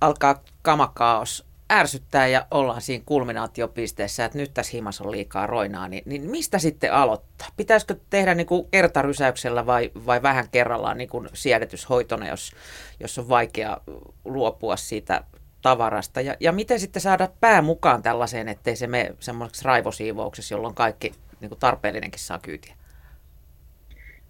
[0.00, 6.02] alkaa kamakaos ärsyttää ja ollaan siinä kulminaatiopisteessä, että nyt tässä himas on liikaa roinaa, niin,
[6.06, 7.48] niin mistä sitten aloittaa?
[7.56, 12.52] Pitäisikö tehdä niin kuin kertarysäyksellä vai, vai vähän kerrallaan niin kuin siedetyshoitona, jos,
[13.00, 13.76] jos on vaikea
[14.24, 15.24] luopua siitä
[15.62, 16.20] tavarasta?
[16.20, 21.12] Ja, ja miten sitten saada pää mukaan tällaiseen, ettei se mene semmoiseksi raivosiivouksessa, jolloin kaikki
[21.40, 22.74] niin kuin tarpeellinenkin saa kyytiä?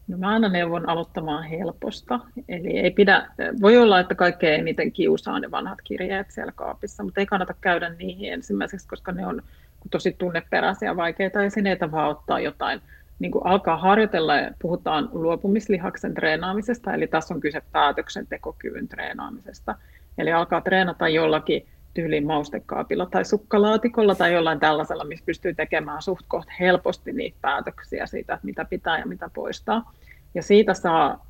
[0.09, 2.21] No mä aina neuvon aloittamaan helposta.
[2.49, 3.29] Eli ei pidä,
[3.61, 7.89] voi olla, että kaikkein eniten kiusaa ne vanhat kirjeet siellä kaapissa, mutta ei kannata käydä
[7.89, 9.43] niihin ensimmäiseksi, koska ne on
[9.91, 12.81] tosi tunneperäisiä, vaikeita esineitä, vaan ottaa jotain,
[13.19, 19.75] niin kuin alkaa harjoitella ja puhutaan luopumislihaksen treenaamisesta, eli tässä on kyse päätöksentekokyvyn treenaamisesta.
[20.19, 26.25] Eli alkaa treenata jollakin tyyliin maustekaapilla tai sukkalaatikolla tai jollain tällaisella, missä pystyy tekemään suht
[26.29, 29.93] koht helposti niitä päätöksiä siitä, että mitä pitää ja mitä poistaa.
[30.35, 31.27] Ja siitä saa,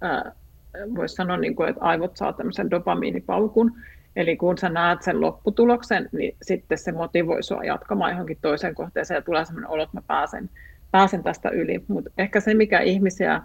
[0.95, 3.75] voisi sanoa, niin kuin, että aivot saa tämmöisen dopamiinipaukun,
[4.17, 9.17] Eli kun sä näet sen lopputuloksen, niin sitten se motivoi sua jatkamaan johonkin toiseen kohteeseen
[9.17, 10.51] ja tulee sellainen olo, että mä pääsen,
[10.91, 11.85] pääsen tästä yli.
[11.89, 13.43] Mutta ehkä se, mikä ihmisiä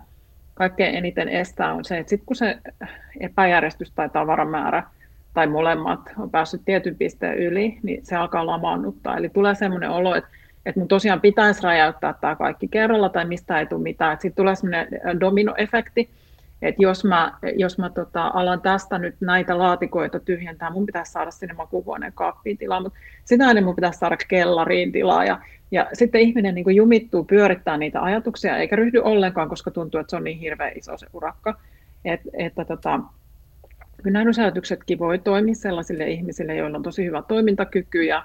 [0.53, 2.57] kaikkein eniten estää, on se, että sitten kun se
[3.19, 4.83] epäjärjestys tai tavaramäärä
[5.35, 9.17] tai molemmat on päässyt tietyn pisteen yli, niin se alkaa lamaannuttaa.
[9.17, 10.29] Eli tulee sellainen olo, että,
[10.65, 14.17] että mun tosiaan pitäisi räjäyttää tämä kaikki kerralla tai mistä ei tule mitään.
[14.21, 16.09] Sitten tulee sellainen dominoefekti,
[16.61, 21.31] että jos mä, jos mä tota, alan tästä nyt näitä laatikoita tyhjentää, mun pitäisi saada
[21.31, 25.25] sinne makuuhuoneen kaappiin tilaa, mutta sitä ennen mun pitäisi saada kellariin tilaa.
[25.25, 25.39] Ja,
[25.71, 30.09] ja sitten ihminen niin kuin jumittuu pyörittää niitä ajatuksia, eikä ryhdy ollenkaan, koska tuntuu, että
[30.09, 31.59] se on niin hirveän iso se urakka.
[32.05, 32.99] Et, että tota,
[34.25, 38.23] rysäytyksetkin voi toimia sellaisille ihmisille, joilla on tosi hyvä toimintakyky ja,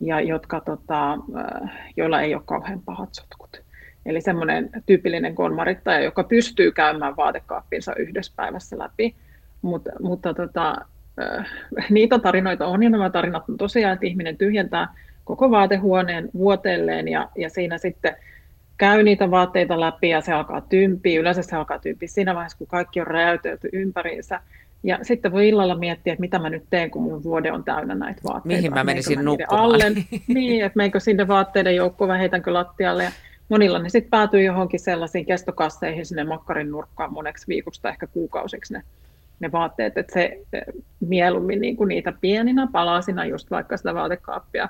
[0.00, 3.62] ja jotka, tota, äh, joilla ei ole kauhean pahat sotkut.
[4.06, 9.14] Eli semmoinen tyypillinen konmarittaja, joka pystyy käymään vaatekaappinsa yhdessä päivässä läpi,
[9.62, 10.76] mutta, mutta tota,
[11.22, 11.46] äh,
[11.90, 14.88] niitä tarinoita on, ja nämä tarinat on tosiaan, että ihminen tyhjentää
[15.24, 18.16] koko vaatehuoneen vuoteelleen, ja, ja siinä sitten
[18.82, 21.20] käy niitä vaatteita läpi, ja se alkaa tympiä.
[21.20, 24.40] Yleensä se alkaa tympiä siinä vaiheessa, kun kaikki on räjäytelty ympäriinsä.
[24.82, 27.94] Ja sitten voi illalla miettiä, että mitä mä nyt teen, kun mun vuode on täynnä
[27.94, 28.56] näitä vaatteita.
[28.56, 29.64] Mihin mä menisin mä nukkumaan.
[29.64, 29.84] Alle?
[30.28, 33.04] niin, että meikö sinne vaatteiden joukkoon vai heitänkö lattialle.
[33.04, 33.10] Ja
[33.48, 38.72] monilla ne sitten päätyy johonkin sellaisiin kestokasseihin sinne makkarin nurkkaan moneksi viikoksi tai ehkä kuukausiksi
[38.72, 38.82] ne,
[39.40, 39.98] ne vaatteet.
[39.98, 40.38] Että se
[41.00, 44.68] mieluummin niin kuin niitä pieninä palasina, just vaikka sitä vaatekaappia,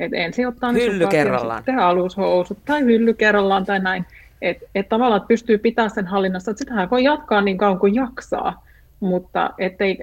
[0.00, 1.58] että ensin ottaa ne hylly kerrallaan.
[1.58, 4.06] sitten alushousut tai hylly kerrallaan tai näin.
[4.42, 8.69] Että et tavallaan pystyy pitämään sen hallinnassa, että sitähän voi jatkaa niin kauan kuin jaksaa
[9.00, 9.98] mutta ettei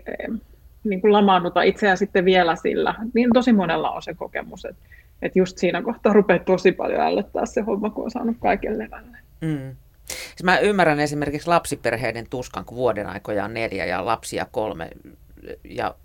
[0.83, 2.95] niin kuin lamaannuta itseään sitten vielä sillä.
[3.13, 4.81] Niin tosi monella on se kokemus, että,
[5.21, 9.17] että just siinä kohtaa rupeaa tosi paljon ällöttää se homma, kun on saanut kaiken levälle.
[9.41, 9.75] Mm.
[10.07, 14.89] Siis mä ymmärrän esimerkiksi lapsiperheiden tuskan, kun vuoden aikoja on neljä ja lapsia kolme
[15.63, 15.95] ja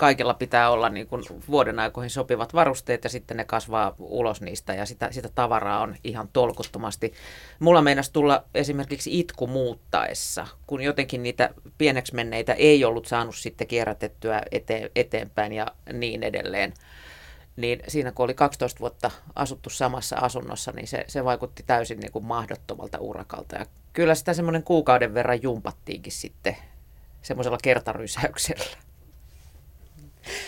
[0.00, 4.74] kaikilla pitää olla niin kuin vuoden aikoihin sopivat varusteet ja sitten ne kasvaa ulos niistä
[4.74, 7.12] ja sitä, sitä tavaraa on ihan tolkuttomasti.
[7.58, 13.66] Mulla meinasi tulla esimerkiksi itku muuttaessa, kun jotenkin niitä pieneksi menneitä ei ollut saanut sitten
[13.66, 16.74] kierrätettyä eteen, eteenpäin ja niin edelleen.
[17.56, 22.12] Niin siinä kun oli 12 vuotta asuttu samassa asunnossa, niin se, se vaikutti täysin niin
[22.12, 23.56] kuin mahdottomalta urakalta.
[23.56, 26.56] Ja kyllä sitä semmoinen kuukauden verran jumpattiinkin sitten
[27.22, 28.89] semmoisella kertarysäyksellä.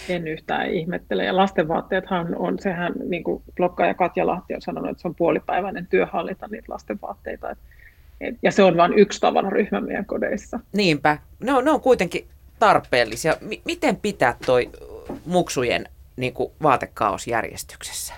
[0.09, 1.25] En yhtään ihmettele.
[1.25, 3.43] Ja lastenvaatteethan on, sehän niin kuin
[3.87, 7.51] ja Katja Lahti on sanonut, että se on puolipäiväinen työ hallita niitä lastenvaatteita.
[7.51, 7.59] Et,
[8.21, 10.61] et, ja se on vain yksi ryhmä meidän kodeissa.
[10.73, 11.19] Niinpä.
[11.41, 12.27] Ne on, ne on kuitenkin
[12.59, 13.37] tarpeellisia.
[13.41, 14.71] M- miten pitää toi
[15.27, 18.15] muksujen niin kuin vaatekaos järjestyksessä?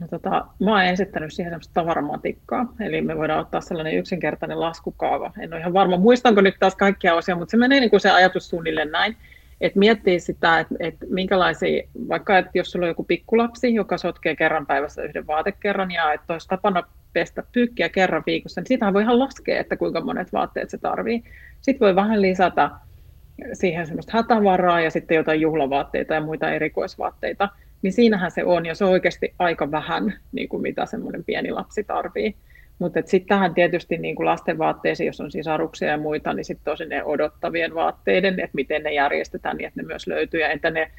[0.00, 5.32] No tota, mä oon esittänyt siihen semmoista tavaramatikkaa, eli me voidaan ottaa sellainen yksinkertainen laskukaava.
[5.40, 8.10] En ole ihan varma, muistanko nyt taas kaikkia osia, mutta se menee niin kuin se
[8.10, 9.16] ajatus suunnilleen näin,
[9.60, 14.36] että miettii sitä, että, että minkälaisia, vaikka että jos sulla on joku pikkulapsi, joka sotkee
[14.36, 19.02] kerran päivässä yhden vaatekerran ja että olisi tapana pestä pyykkiä kerran viikossa, niin siitähän voi
[19.02, 21.22] ihan laskea, että kuinka monet vaatteet se tarvii.
[21.60, 22.70] Sitten voi vähän lisätä
[23.52, 27.48] siihen semmoista hätävaraa ja sitten jotain juhlavaatteita ja muita erikoisvaatteita,
[27.82, 31.50] niin siinähän se on, ja se on oikeasti aika vähän, niin kuin mitä semmoinen pieni
[31.50, 32.34] lapsi tarvii.
[32.80, 36.64] Mutta sitten tähän tietysti niin kuin lasten vaatteisiin, jos on sisaruksia ja muita, niin sitten
[36.64, 40.40] tosi ne odottavien vaatteiden, että miten ne järjestetään niin, että ne myös löytyy.
[40.40, 40.90] Ja entä ne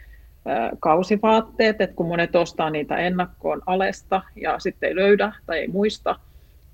[0.79, 6.19] kausivaatteet, että kun monet ostaa niitä ennakkoon alesta ja sitten ei löydä tai ei muista,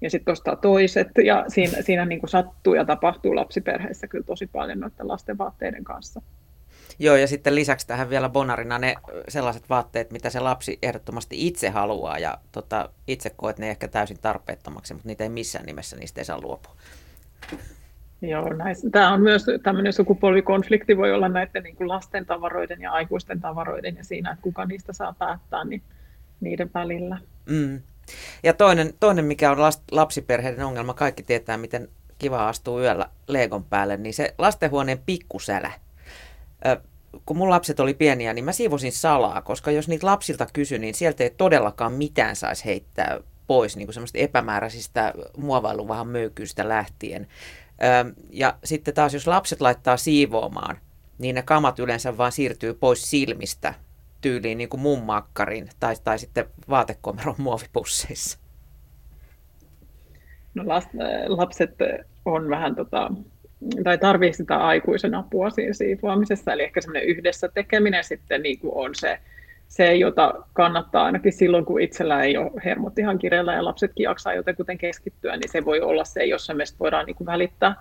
[0.02, 4.48] ja sitten ostaa toiset, ja siinä, siinä niin kuin sattuu ja tapahtuu lapsiperheissä kyllä tosi
[4.48, 6.22] paljon noiden lasten vaatteiden kanssa.
[7.00, 8.96] Joo, ja sitten lisäksi tähän vielä bonarina ne
[9.28, 14.18] sellaiset vaatteet, mitä se lapsi ehdottomasti itse haluaa, ja tota, itse koet ne ehkä täysin
[14.22, 16.76] tarpeettomaksi, mutta niitä ei missään nimessä, niistä ei saa luopua.
[18.22, 18.90] Joo, näissä.
[18.90, 23.96] Tämä on myös tämmöinen sukupolvikonflikti, voi olla näiden niin kuin lasten tavaroiden ja aikuisten tavaroiden,
[23.96, 25.82] ja siinä, että kuka niistä saa päättää, niin
[26.40, 27.18] niiden välillä.
[27.46, 27.82] Mm.
[28.44, 29.58] Ja toinen, toinen, mikä on
[29.92, 31.88] lapsiperheiden ongelma, kaikki tietää, miten
[32.20, 35.72] kiva astuu yöllä leikon päälle, niin se lastenhuoneen pikkusälä–
[37.26, 40.94] kun mun lapset oli pieniä, niin mä siivosin salaa, koska jos niitä lapsilta kysy, niin
[40.94, 47.28] sieltä ei todellakaan mitään saisi heittää pois niin kuin semmoista epämääräisistä muovailuvahan möykyistä lähtien.
[48.30, 50.78] Ja sitten taas, jos lapset laittaa siivoamaan,
[51.18, 53.74] niin ne kamat yleensä vaan siirtyy pois silmistä
[54.22, 58.40] tyyliin niin kuin mun makkarin tai, tai sitten vaatekomeron muovipusseissa.
[60.54, 60.64] No
[61.28, 61.76] lapset
[62.26, 63.12] on vähän tota,
[63.84, 68.72] tai tarvii sitä aikuisen apua siinä siivoamisessa, eli ehkä semmoinen yhdessä tekeminen sitten niin kuin
[68.76, 69.20] on se,
[69.68, 74.34] se, jota kannattaa ainakin silloin, kun itsellä ei ole hermot ihan kireellä ja lapsetkin jaksaa
[74.34, 77.76] jotenkin keskittyä, niin se voi olla se, jossa me voidaan niin kuin välittää,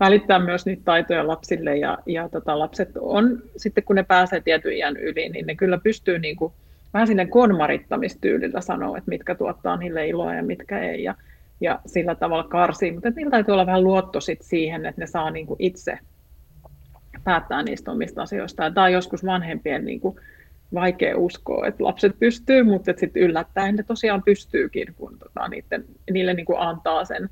[0.00, 4.72] välittää myös niitä taitoja lapsille ja, ja tota, lapset on, sitten kun ne pääsee tietyn
[4.72, 6.52] iän yli, niin ne kyllä pystyy niin kuin,
[6.94, 11.02] vähän sinne konmarittamistyylillä sanoa, että mitkä tuottaa niille iloa ja mitkä ei.
[11.02, 11.14] Ja
[11.62, 15.30] ja sillä tavalla karsii, mutta niillä täytyy olla vähän luotto sit siihen, että ne saa
[15.30, 15.98] niin kuin itse
[17.24, 18.70] päättää niistä omista asioista.
[18.70, 20.16] Tämä on joskus vanhempien niin kuin
[20.74, 26.34] vaikea uskoa, että lapset pystyy, mutta sitten yllättäen ne tosiaan pystyykin, kun tota, niiden, niille
[26.34, 27.30] niin kuin antaa sen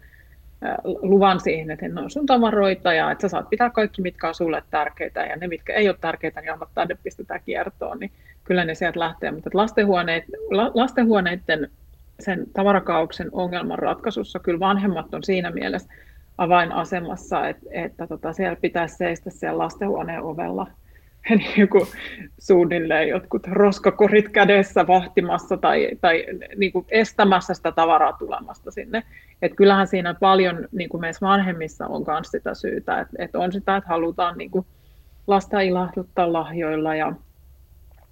[0.84, 4.34] luvan siihen, että ne on sun tavaroita ja että sä saat pitää kaikki, mitkä on
[4.34, 8.12] sulle tärkeitä ja ne, mitkä ei ole tärkeitä, niin anna tänne pistetään kiertoon, niin
[8.44, 9.30] kyllä ne sieltä lähtee.
[9.30, 10.24] Mutta lastenhuoneet,
[10.74, 11.70] lastenhuoneiden
[12.20, 15.92] sen tavarakauksen ongelman ratkaisussa kyllä vanhemmat on siinä mielessä
[16.38, 20.66] avainasemassa, että, että tota, siellä pitäisi seistä siellä lastenhuoneen ovella
[21.56, 21.86] joku
[22.38, 29.02] suunnilleen jotkut roskakorit kädessä vahtimassa tai, tai niin kuin estämässä sitä tavaraa tulemasta sinne.
[29.42, 33.52] Et kyllähän siinä paljon niin kuin meissä vanhemmissa on myös sitä syytä, että, että on
[33.52, 34.66] sitä, että halutaan niin kuin
[35.26, 37.12] lasta ilahduttaa lahjoilla ja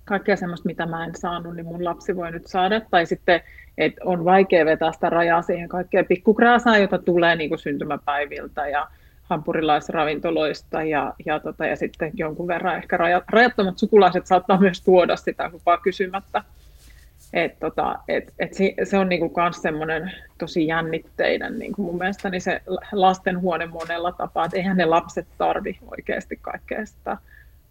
[0.05, 2.81] kaikkea semmoista, mitä mä en saanut, niin mun lapsi voi nyt saada.
[2.81, 3.41] Tai sitten,
[3.79, 8.89] että on vaikea vetää sitä rajaa siihen kaikkeen pikkukrääsään, jota tulee niin kuin syntymäpäiviltä ja
[9.23, 12.97] hampurilaisravintoloista ja, ja, tota, ja sitten jonkun verran ehkä
[13.29, 16.43] rajattomat sukulaiset saattaa myös tuoda sitä lupaa kysymättä.
[17.33, 22.41] Et, tota, et, et se, se on myös semmoinen tosi jännitteinen niinku mun mielestä niin
[22.41, 22.63] se
[22.93, 27.17] lastenhuone monella tapaa, että eihän ne lapset tarvi oikeasti kaikkea sitä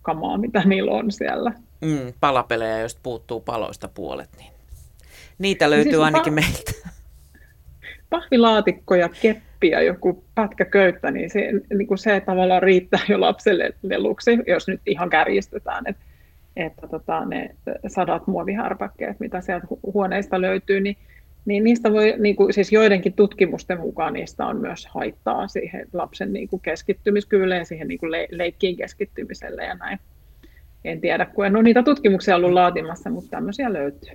[0.01, 1.51] kamaa, mitä niillä on siellä.
[1.81, 4.56] Mm, palapelejä, joista puuttuu paloista puolet, niin
[5.37, 6.89] niitä löytyy siis ainakin pa- meiltä.
[8.09, 13.21] Pahvilaatikko ja keppi ja joku pätkä köyttä, niin se, niin kuin se tavallaan riittää jo
[13.21, 16.03] lapselle leluksi, jos nyt ihan kärjistetään, että,
[16.55, 17.55] että tota, ne
[17.87, 20.97] sadat muovihärpäkkeet, mitä sieltä huoneista löytyy, niin
[21.47, 26.33] niin niistä voi, niin kuin, siis joidenkin tutkimusten mukaan niistä on myös haittaa siihen lapsen
[26.33, 29.99] niin kuin keskittymiskyvylle ja siihen niin kuin le- leikkiin keskittymiselle ja näin.
[30.85, 34.09] En tiedä, kun en ole niitä tutkimuksia ollut laatimassa, mutta tämmöisiä löytyy.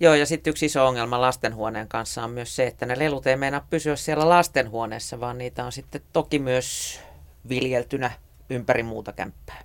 [0.00, 3.36] Joo, ja sitten yksi iso ongelma lastenhuoneen kanssa on myös se, että ne lelut ei
[3.36, 7.00] meinaa pysyä siellä lastenhuoneessa, vaan niitä on sitten toki myös
[7.48, 8.10] viljeltynä
[8.50, 9.60] ympäri muuta kämppää.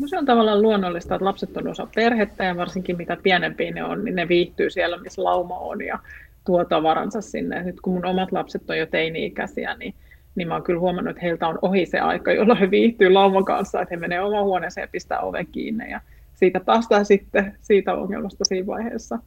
[0.00, 3.84] No se on tavallaan luonnollista, että lapset on osa perhettä ja varsinkin mitä pienempiä ne
[3.84, 5.98] on, niin ne viihtyy siellä, missä lauma on ja
[6.46, 7.62] tuo tavaransa sinne.
[7.62, 9.94] Nyt kun mun omat lapset on jo teini-ikäisiä, niin,
[10.34, 13.44] niin mä oon kyllä huomannut, että heiltä on ohi se aika, jolloin he viihtyy lauman
[13.44, 16.00] kanssa, että he menee omaan huoneeseen ja pistää oven kiinni ja
[16.40, 19.18] siitä päästään sitten siitä ongelmasta siinä vaiheessa.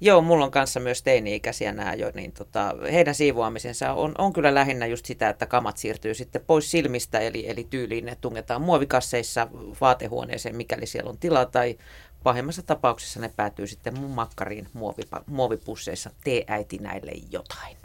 [0.00, 4.54] Joo, mulla on kanssa myös teini-ikäisiä nämä jo, niin tota, heidän siivoamisensa on, on kyllä
[4.54, 9.48] lähinnä just sitä, että kamat siirtyy sitten pois silmistä, eli, eli tyyliin ne tungetaan muovikasseissa
[9.80, 11.78] vaatehuoneeseen, mikäli siellä on tilaa, tai
[12.22, 16.10] pahimmassa tapauksessa ne päätyy sitten mun makkariin muovipa, muovipusseissa.
[16.24, 17.76] Tee äiti näille jotain.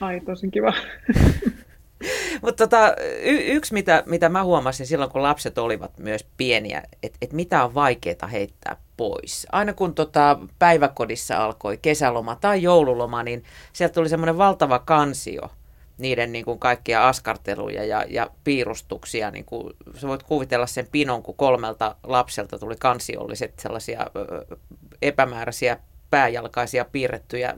[0.00, 0.72] Ai, tosi kiva.
[2.42, 7.18] Mutta tota, y- yksi, mitä, mitä mä huomasin silloin, kun lapset olivat myös pieniä, että
[7.22, 9.46] et mitä on vaikeaa heittää pois.
[9.52, 15.50] Aina kun tota päiväkodissa alkoi kesäloma tai joululoma, niin sieltä tuli semmoinen valtava kansio
[15.98, 19.30] niiden niin kuin kaikkia askarteluja ja, ja piirustuksia.
[19.30, 24.56] Niin kuin, sä voit kuvitella sen pinon, kun kolmelta lapselta tuli kansiolliset sellaisia ö,
[25.02, 25.78] epämääräisiä
[26.10, 27.54] pääjalkaisia piirrettyjä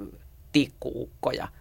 [0.53, 1.49] tikkuukkoja–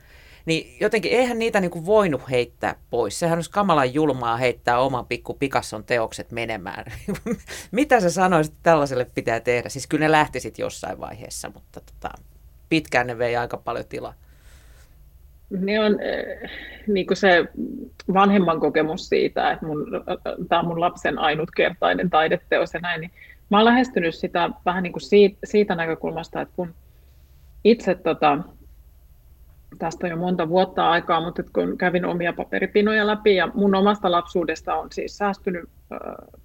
[0.50, 3.20] niin jotenkin eihän niitä niin kuin voinut heittää pois.
[3.20, 6.86] Sehän olisi kamalan julmaa heittää oman pikku Picasson teokset menemään.
[7.72, 9.70] Mitä sä sanoisit, että tällaiselle pitää tehdä?
[9.70, 12.10] Siis kyllä ne lähtisit jossain vaiheessa, mutta tota,
[12.70, 14.14] pitkään ne vei aika paljon tilaa.
[15.50, 16.52] Ne on äh,
[16.88, 17.46] niin kuin se
[18.14, 19.88] vanhemman kokemus siitä, että mun,
[20.50, 23.12] tämä on mun lapsen ainutkertainen taideteos ja näin, niin
[23.50, 26.74] mä oon lähestynyt sitä vähän niin kuin siitä, siitä näkökulmasta, että kun
[27.64, 28.38] itse tota,
[29.78, 34.76] tästä jo monta vuotta aikaa, mutta kun kävin omia paperipinoja läpi ja mun omasta lapsuudesta
[34.76, 36.00] on siis säästynyt äh,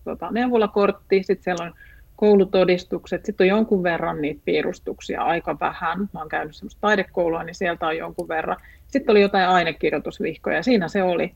[0.04, 1.74] tota, neuvolakortti, sitten siellä on
[2.16, 5.98] koulutodistukset, sitten on jonkun verran niitä piirustuksia, aika vähän.
[6.12, 8.56] Mä oon käynyt semmoista taidekoulua, niin sieltä on jonkun verran.
[8.86, 11.34] Sitten oli jotain ainekirjoitusvihkoja, ja siinä se oli.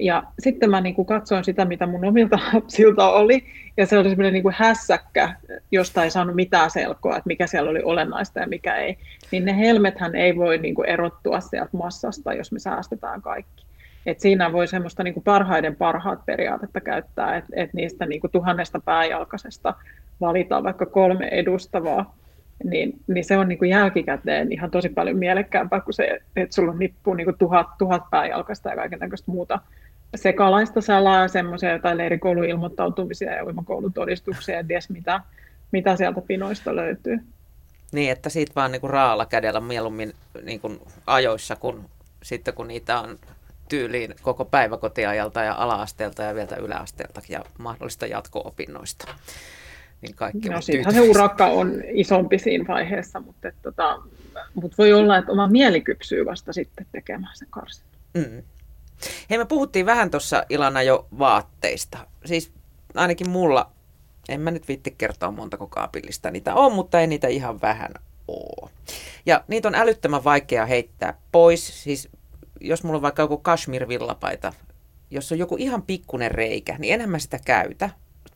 [0.00, 3.44] Ja sitten mä niin kuin katsoin sitä, mitä mun omilta lapsilta oli,
[3.76, 5.34] ja se oli semmoinen niin kuin hässäkkä,
[5.70, 8.98] josta ei saanut mitään selkoa, että mikä siellä oli olennaista ja mikä ei.
[9.30, 13.64] Niin ne helmethän ei voi niin kuin erottua sieltä massasta, jos me säästetään kaikki.
[14.06, 18.30] Et siinä voi semmoista niin kuin parhaiden parhaat periaatetta käyttää, että et niistä niin kuin
[18.30, 19.74] tuhannesta pääjalkaisesta
[20.20, 22.14] valitaan vaikka kolme edustavaa,
[22.64, 26.72] niin, niin se on niin kuin jälkikäteen ihan tosi paljon mielekkäämpää kuin se, että sulla
[26.72, 29.58] on nippu niin kuin tuhat, tuhat pääjalkaista ja kaiken muuta
[30.14, 35.20] sekalaista salaa, semmoisia jotain leirikouluilmoittautumisia ja uimakoulutodistuksia ja ties mitä,
[35.72, 37.18] mitä sieltä pinoista löytyy.
[37.92, 41.84] Niin, että siitä vaan niin kuin raalla kädellä mieluummin niin kuin ajoissa, kun
[42.22, 43.18] sitten kun niitä on
[43.68, 49.14] tyyliin koko päiväkotiajalta ja ala-asteelta ja vielä yläasteelta ja mahdollista jatko-opinnoista.
[50.02, 54.02] Niin kaikki no siitähän se urakka on isompi siinä vaiheessa, mutta, et, tota,
[54.54, 57.84] mutta voi olla, että oma mieli kypsyy vasta sitten tekemään sen karsin.
[58.14, 58.42] Mm.
[59.30, 61.98] Hei, me puhuttiin vähän tuossa Ilana jo vaatteista.
[62.24, 62.52] Siis
[62.94, 63.72] ainakin mulla,
[64.28, 67.94] en mä nyt viitti kertoa montako kaapillista niitä on, mutta ei niitä ihan vähän
[68.28, 68.70] oo.
[69.26, 71.82] Ja niitä on älyttömän vaikea heittää pois.
[71.82, 72.08] Siis
[72.60, 74.52] jos mulla on vaikka joku kashmir-villapaita,
[75.10, 77.90] jos on joku ihan pikkunen reikä, niin enhän mä sitä käytä.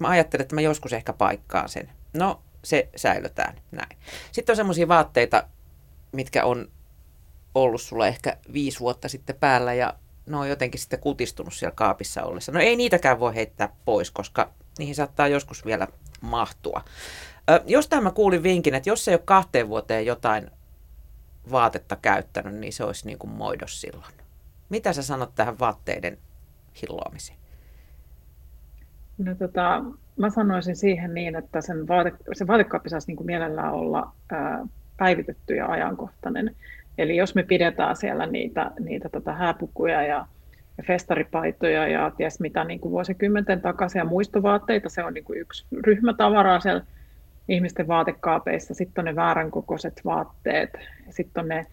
[0.05, 1.92] Mä ajattelen, että mä joskus ehkä paikkaan sen.
[2.12, 3.98] No, se säilytään näin.
[4.32, 5.48] Sitten on semmoisia vaatteita,
[6.12, 6.68] mitkä on
[7.55, 9.94] ollut sulla ehkä viisi vuotta sitten päällä ja
[10.26, 12.52] ne on jotenkin sitten kutistunut siellä kaapissa ollessa.
[12.52, 15.88] No ei niitäkään voi heittää pois, koska niihin saattaa joskus vielä
[16.20, 16.84] mahtua.
[17.50, 20.50] Ö, jostain mä kuulin vinkin, että jos ei ole kahteen vuoteen jotain
[21.50, 24.14] vaatetta käyttänyt, niin se olisi niin kuin moidos silloin.
[24.68, 26.18] Mitä sä sanot tähän vaatteiden
[26.82, 27.43] hilloamiseen?
[29.18, 29.84] No tota,
[30.16, 34.66] mä sanoisin siihen niin, että sen vaate, se vaatekaappi saisi niin kuin mielellään olla ää,
[34.96, 36.56] päivitetty ja ajankohtainen.
[36.98, 40.26] Eli jos me pidetään siellä niitä, niitä tota hääpukuja ja,
[40.78, 45.66] ja festaripaitoja ja ties mitä niin kuin vuosikymmenten takaisia muistovaatteita, se on niin kuin yksi
[45.86, 46.84] ryhmä tavaraa siellä
[47.48, 48.74] ihmisten vaatekaapeissa.
[48.74, 50.70] Sitten on ne väärän kokoiset vaatteet,
[51.10, 51.66] sitten on ne,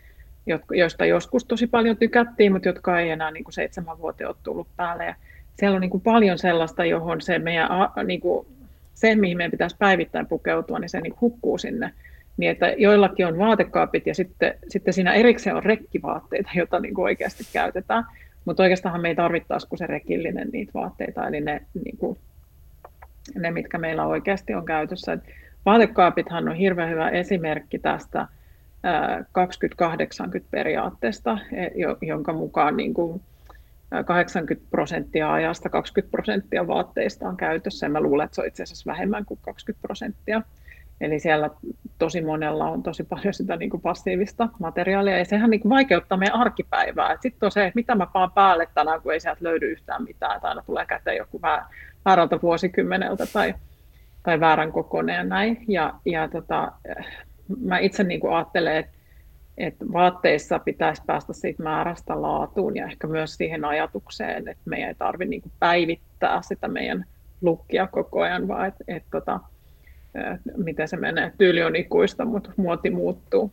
[0.72, 4.68] joista joskus tosi paljon tykättiin, mutta jotka ei enää niin kuin seitsemän vuoteen ole tullut
[4.78, 5.06] päälle.
[5.06, 5.16] Ja
[5.62, 7.70] siellä on niin kuin paljon sellaista, johon se meidän,
[8.04, 8.48] niin kuin,
[8.94, 11.94] se, mihin meidän pitäisi päivittäin pukeutua, niin se niin kuin hukkuu sinne
[12.38, 17.04] niin että joillakin on vaatekaapit ja sitten, sitten siinä erikseen on rekkivaatteita, joita niin kuin
[17.04, 18.06] oikeasti käytetään.
[18.46, 22.18] Mutta oikeastaan me ei tarvittaisi kuin se rekillinen niitä vaatteita, eli ne, niin kuin,
[23.36, 25.18] ne mitkä meillä oikeasti on käytössä.
[25.66, 28.28] Vaatekaapithan on hirveän hyvä esimerkki tästä
[30.38, 31.68] 20-80 periaatteesta, e,
[32.02, 33.22] jonka mukaan niin kuin
[34.06, 38.64] 80 prosenttia ajasta 20 prosenttia vaatteista on käytössä, ja mä luulen, että se on itse
[38.64, 40.42] asiassa vähemmän kuin 20 prosenttia.
[41.02, 41.50] Eli siellä
[41.98, 46.18] tosi monella on tosi paljon sitä niin kuin passiivista materiaalia, ja sehän niin kuin vaikeuttaa
[46.18, 47.18] meidän arkipäivää.
[47.22, 50.42] Sitten on se, että mitä mä paan päälle tänään, kun ei sieltä löydy yhtään mitään,
[50.42, 51.42] tai aina tulee käteen joku
[52.06, 53.56] väärältä vuosikymmeneltä tai,
[54.24, 55.66] tai väärän kokoinen ja näin.
[55.68, 56.72] Ja, ja tota,
[57.64, 59.01] mä itse niin kuin ajattelen, että,
[59.58, 64.96] että vaatteissa pitäisi päästä siitä määrästä laatuun ja ehkä myös siihen ajatukseen, että meidän ei
[64.96, 67.06] tarvitse niin päivittää sitä meidän
[67.42, 69.40] lukkia koko ajan, vaan että, että tota,
[70.58, 71.32] miten se menee.
[71.38, 73.52] Tyyli on ikuista, mutta muoti muuttuu.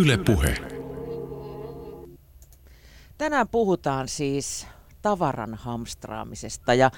[0.00, 0.54] Yle Puhe.
[3.18, 4.68] Tänään puhutaan siis
[5.02, 6.90] tavaran hamstraamisesta ja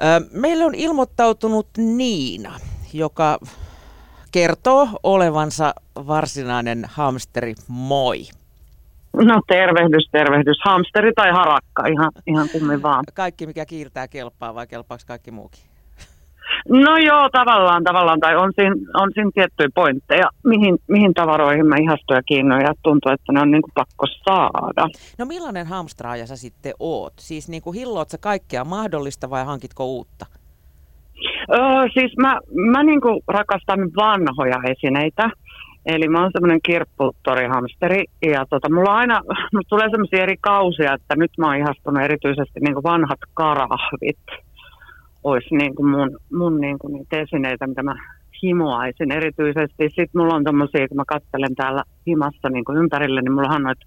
[0.00, 2.58] ö, meille on ilmoittautunut Niina,
[2.92, 3.38] joka
[4.32, 7.54] kertoo olevansa varsinainen hamsteri.
[7.68, 8.22] Moi!
[9.14, 10.56] No tervehdys, tervehdys.
[10.64, 13.04] Hamsteri tai harakka, ihan, ihan kummin vaan.
[13.14, 15.73] Kaikki, mikä kiirtää, kelpaa vai kelpaako kaikki muukin?
[16.68, 18.20] No joo, tavallaan, tavallaan.
[18.20, 22.74] Tai on siinä, on siinä tiettyjä pointteja, mihin, mihin tavaroihin mä ihastun ja kiinnoin ja
[22.82, 24.88] tuntuu, että ne on niin kuin pakko saada.
[25.18, 27.12] No millainen hamstraaja sä sitten oot?
[27.18, 30.26] Siis niin kuin hilloot sä kaikkea mahdollista vai hankitko uutta?
[31.52, 32.40] Öö, siis mä,
[32.70, 35.30] mä niin kuin rakastan vanhoja esineitä.
[35.86, 39.20] Eli mä oon semmoinen kirpputtorihamsteri ja tota, mulla aina
[39.52, 44.24] mulla tulee semmoisia eri kausia, että nyt mä oon ihastunut erityisesti niin vanhat karahvit.
[45.24, 47.94] Olisi niin kuin mun, mun niin kuin niitä esineitä, mitä mä
[48.42, 49.84] himoaisin erityisesti.
[49.84, 53.62] Sitten mulla on tommosia, kun mä katselen täällä himassa niin kuin ympärille, niin mulla on
[53.62, 53.86] noita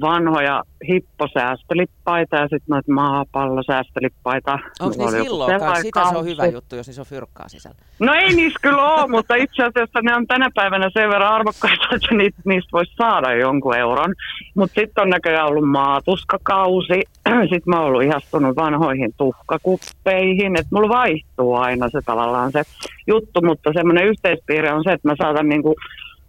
[0.00, 4.58] vanhoja hipposäästölippaita ja sitten noita maapallosäästölippaita.
[4.80, 5.82] Onko niissä hilloakaan?
[5.82, 7.76] Sitä se on hyvä juttu, jos niissä on fyrkkaa sisällä.
[7.98, 11.84] No ei niissä kyllä ole, mutta itse asiassa ne on tänä päivänä sen verran arvokkaita,
[11.94, 14.14] että niistä, niistä voisi saada jonkun euron.
[14.54, 17.02] Mutta sitten on näköjään ollut maatuskakausi.
[17.52, 20.58] sitten mä oon ollut ihastunut vanhoihin tuhkakuppeihin.
[20.58, 22.62] Että mulla vaihtuu aina se tavallaan se
[23.06, 25.74] juttu, mutta semmoinen yhteispiirre on se, että mä saatan niinku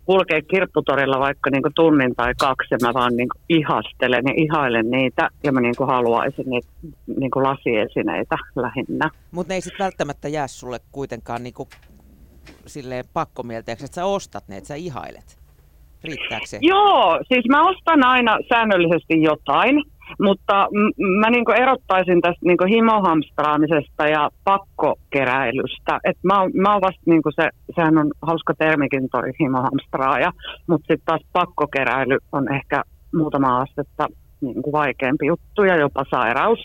[0.05, 5.29] kulkea kirpputorilla vaikka niin tunnin tai kaksi ja mä vaan niin ihastelen ja ihailen niitä
[5.43, 6.67] ja mä niin haluaisin niitä
[7.07, 9.09] niin lasiesineitä lähinnä.
[9.31, 11.53] Mutta ne ei sitten välttämättä jää sulle kuitenkaan niin
[12.65, 15.45] silleen pakkomielteeksi, että sä ostat ne, että sä ihailet.
[16.03, 16.59] Riittääkö se?
[16.61, 19.75] Joo, siis mä ostan aina säännöllisesti jotain.
[20.21, 20.67] Mutta
[21.19, 25.99] mä niinku erottaisin tästä niinku himohamstraamisesta ja pakkokeräilystä.
[26.03, 30.31] Et mä, oon, mä oon vasta, niinku se, sehän on hauska termikin toi himohamstraaja,
[30.67, 32.83] mutta sitten taas pakkokeräily on ehkä
[33.15, 34.07] muutama astetta
[34.41, 36.59] niinku vaikeampi juttu ja jopa sairaus.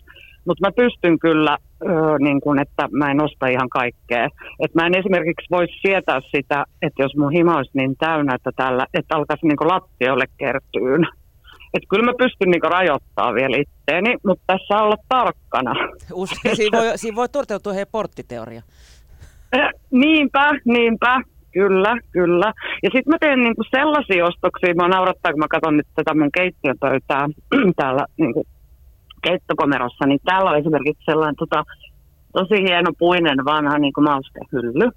[0.47, 1.57] Mutta mä pystyn kyllä,
[1.89, 4.29] öö, niin kun, että mä en osta ihan kaikkea.
[4.61, 8.51] Et mä en esimerkiksi voisi sietää sitä, että jos mun himo olisi niin täynnä, että,
[8.57, 11.07] tällä, että alkaisi niin lattiolle kertyyn
[11.75, 15.75] että kyllä mä pystyn niinku rajoittamaan vielä itteeni, mutta tässä olla tarkkana.
[16.13, 18.63] Usein, siinä, voi, siinä voi toteutua heidän porttiteoria.
[19.91, 21.21] Niinpä, niinpä.
[21.53, 22.53] Kyllä, kyllä.
[22.83, 26.33] Ja sitten mä teen niinku sellaisia ostoksia, mä naurattaa, kun mä katson nyt tätä mun
[26.35, 27.29] keittiöpöytää
[27.81, 28.45] täällä niinku
[29.23, 31.65] keittokomerossa, niin täällä on esimerkiksi sellainen tota,
[32.33, 34.91] tosi hieno puinen vanha niinku maustehylly.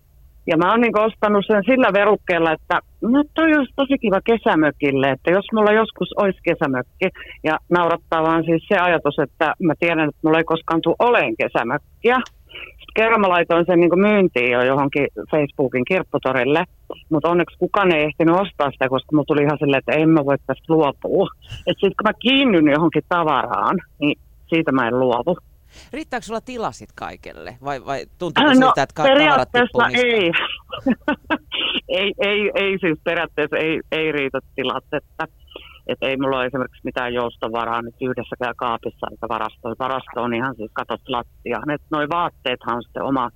[0.47, 5.09] Ja mä oon niin ostanut sen sillä verukkeella, että no toi olisi tosi kiva kesämökille,
[5.09, 7.07] että jos mulla joskus olisi kesämökki.
[7.43, 11.33] Ja naurattaa vaan siis se ajatus, että mä tiedän, että mulla ei koskaan tule oleen
[11.37, 12.17] kesämökkiä.
[12.53, 16.63] Sitten kerran mä laitoin sen niin myyntiin jo johonkin Facebookin kirpputorille,
[17.09, 20.25] mutta onneksi kukaan ei ehtinyt ostaa sitä, koska mulla tuli ihan silleen, että en mä
[20.25, 21.27] voi tästä luopua.
[21.67, 24.19] Että sitten kun mä kiinnyn johonkin tavaraan, niin
[24.49, 25.37] siitä mä en luovu.
[25.93, 29.49] Riittääkö sulla tilasit kaikelle vai, vai tuntuuko no, siltä, että tavarat
[29.93, 30.31] ei.
[31.99, 35.27] ei, ei, ei, siis periaatteessa ei, ei riitä tilat, että
[35.87, 39.75] et ei mulla ole esimerkiksi mitään joustovaraa nyt yhdessäkään kaapissa eikä varasto.
[39.79, 41.59] Varasto on ihan siis katot lattia.
[41.91, 43.29] Noi vaatteethan on sitten oma,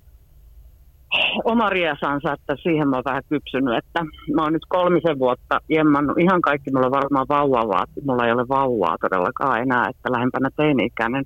[1.44, 4.00] oma riesansa, että siihen mä oon vähän kypsynyt, että
[4.34, 8.48] mä oon nyt kolmisen vuotta jemmannut ihan kaikki, mulla on varmaan vauvavaat, mulla ei ole
[8.48, 11.24] vauvaa todellakaan enää, että lähempänä teini-ikäinen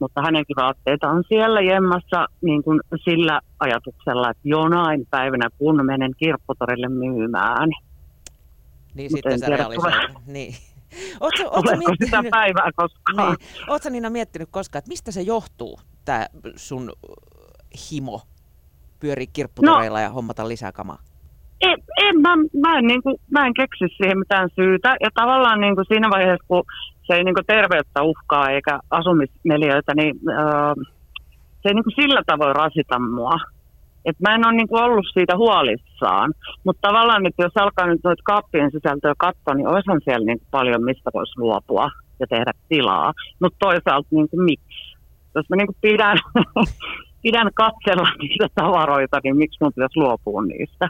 [0.00, 6.10] mutta hänenkin vaatteita on siellä jemmassa niin kuin sillä ajatuksella, että jonain päivänä kun menen
[6.16, 7.68] kirpputorille myymään.
[8.94, 9.94] Niin sitten se realisoit.
[10.26, 10.54] Niin.
[11.20, 13.36] Oletko, miettinyt, sitä päivää koskaan?
[13.38, 13.68] Niin.
[13.68, 16.26] Oletko Niina miettinyt koskaan, että mistä se johtuu, tämä
[16.56, 16.92] sun
[17.90, 18.22] himo
[19.00, 20.98] pyörii kirpputoreilla no, ja hommata lisää kamaa?
[21.60, 24.96] En, en, mä, mä, en, niin kuin, mä en keksi siihen mitään syytä.
[25.00, 26.62] Ja tavallaan niin kuin siinä vaiheessa, kun
[27.10, 30.74] se ei niin terveyttä uhkaa eikä asumisneliöitä, niin öö,
[31.62, 33.36] se ei niin sillä tavoin rasita mua.
[34.04, 36.32] Et mä en ole niin ollut siitä huolissaan,
[36.64, 40.84] mutta tavallaan nyt jos alkaa nyt noita kaappien sisältöä katsoa, niin olisihan siellä niin paljon,
[40.84, 41.90] mistä voisi luopua
[42.20, 43.12] ja tehdä tilaa.
[43.40, 44.96] Mutta toisaalta niin kuin miksi?
[45.34, 46.18] Jos mä niin pidän,
[47.22, 50.88] pidän katsella niitä tavaroita, niin miksi mun pitäisi luopua niistä?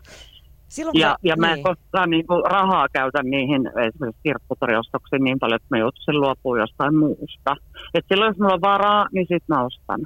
[0.71, 1.65] Silloin ja, ja mä en niin.
[1.65, 6.97] koskaan niin kuin, rahaa käytä niihin esimerkiksi kirpputoriostoksiin niin paljon, että mä joutuisin luopua jostain
[6.97, 7.57] muusta.
[7.95, 10.01] Et silloin jos mulla on varaa, niin sit mä ostan.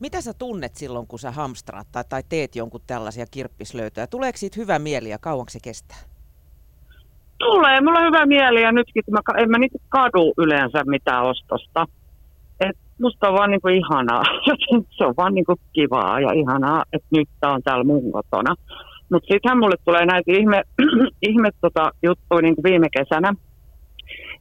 [0.00, 4.06] Mitä sä tunnet silloin, kun sä hamstraat tai, tai teet jonkun tällaisia kirppislöytöjä?
[4.06, 5.98] Tuleeko siitä hyvä mieli ja kauanko se kestää?
[7.38, 11.86] Tulee, mulla on hyvä mieli ja nytkin mä, en mä niinku kadu yleensä mitään ostosta.
[12.60, 14.22] Et musta on vaan niinku ihanaa.
[14.96, 18.54] se on vaan niinku kivaa ja ihanaa, että nyt tää on täällä mun kotona.
[19.12, 20.62] Mutta sittenhän mulle tulee näitä ihme,
[21.30, 23.32] ihme tota, juttuja niin viime kesänä.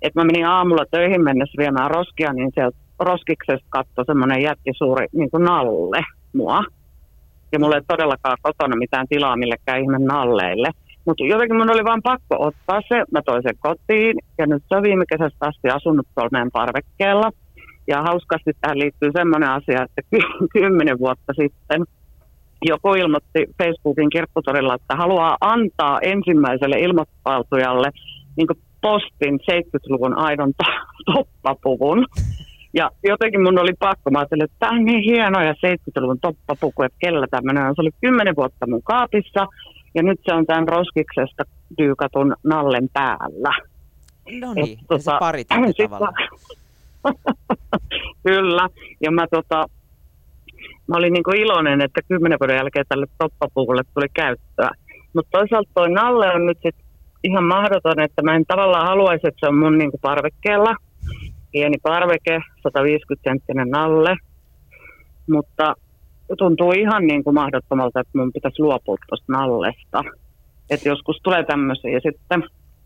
[0.01, 5.32] Että mä menin aamulla töihin mennessä viemään roskia, niin sieltä roskiksesta katsoi semmoinen jättisuuri niin
[5.32, 6.01] kuin nalle
[6.34, 6.63] mua.
[7.51, 10.69] Ja mulla ei todellakaan kotona mitään tilaa millekään ihme nalleille.
[11.05, 13.03] Mutta jotenkin mun oli vaan pakko ottaa se.
[13.11, 17.32] Mä toin sen kotiin ja nyt se on viime kesästä asti asunut tuolla meidän parvekkeella.
[17.88, 20.01] Ja hauskasti tähän liittyy semmoinen asia, että
[20.53, 21.84] kymmenen vuotta sitten–
[22.62, 27.91] joku ilmoitti Facebookin kirpputorilla, että haluaa antaa ensimmäiselle ilmoittautujalle
[28.38, 28.47] niin
[28.82, 30.53] postin 70-luvun aidon
[31.14, 32.05] toppapuvun.
[32.74, 36.84] Ja jotenkin mun oli pakko, mä ajattelin, että tämä on niin hieno ja 70-luvun toppapuku,
[36.84, 37.76] että kellä tämmöinen on.
[37.76, 39.47] Se oli kymmenen vuotta mun kaapissa
[39.93, 41.43] ja nyt se on tämän roskiksesta
[41.78, 43.55] dyykatun nallen päällä.
[44.39, 45.47] No niin, Et, tota, se parit
[45.84, 46.14] tavallaan.
[48.28, 48.68] Kyllä,
[49.01, 49.66] ja mä tota,
[50.92, 54.70] mä olin niin kuin iloinen, että kymmenen vuoden jälkeen tälle toppapuulle tuli käyttöä.
[55.14, 56.76] Mutta toisaalta toi nalle on nyt sit
[57.24, 60.76] ihan mahdoton, että mä en tavallaan haluaisi, että se on mun niin kuin parvekkeella.
[61.52, 64.16] Pieni parveke, 150 senttinen nalle.
[65.30, 65.76] Mutta
[66.38, 70.04] tuntuu ihan niin kuin mahdottomalta, että mun pitäisi luopua tuosta nallesta.
[70.70, 72.44] Että joskus tulee tämmöisiä ja sitten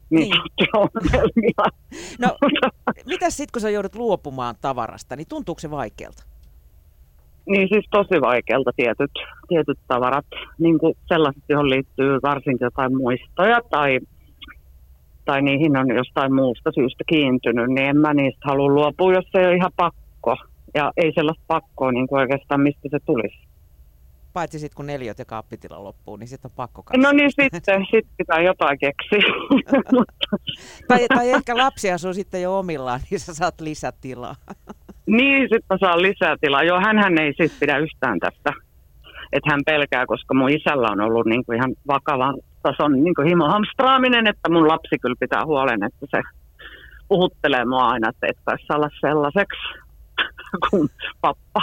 [0.10, 0.70] niin, niin.
[0.74, 1.66] ongelmia.
[2.20, 2.38] No,
[3.12, 6.35] mitä sitten kun sä joudut luopumaan tavarasta, niin tuntuuko se vaikealta?
[7.48, 9.12] Niin siis tosi vaikealta tietyt,
[9.48, 10.26] tietyt tavarat,
[10.60, 14.00] niin kuin sellaiset, johon liittyy varsinkin jotain muistoja tai,
[15.26, 19.40] tai niihin on jostain muusta syystä kiintynyt, niin en mä niistä halua luopua, jos se
[19.40, 20.36] ei ole ihan pakko.
[20.74, 23.38] Ja ei sellaista pakkoa niin kuin oikeastaan, mistä se tulisi.
[24.34, 27.04] Paitsi sitten kun neliöt ja kaappitila loppuu, niin sitten on pakko katsoa.
[27.04, 29.34] No niin, sitten sit pitää jotain keksiä.
[30.88, 34.36] tai, tai ehkä lapsi asuu sitten jo omillaan, niin sä saat lisätilaa.
[35.06, 36.64] Niin, sitten saa lisää tilaa.
[36.64, 38.54] Joo, hän ei siis pidä yhtään tästä.
[39.32, 43.28] Että hän pelkää, koska mun isällä on ollut niin kuin ihan vakavan tason niin kuin
[43.28, 46.22] himohamstraaminen, että mun lapsi kyllä pitää huolen, että se
[47.08, 49.62] puhuttelee mua aina, että et kai olla sellaiseksi
[50.70, 50.90] kuin
[51.22, 51.62] pappa.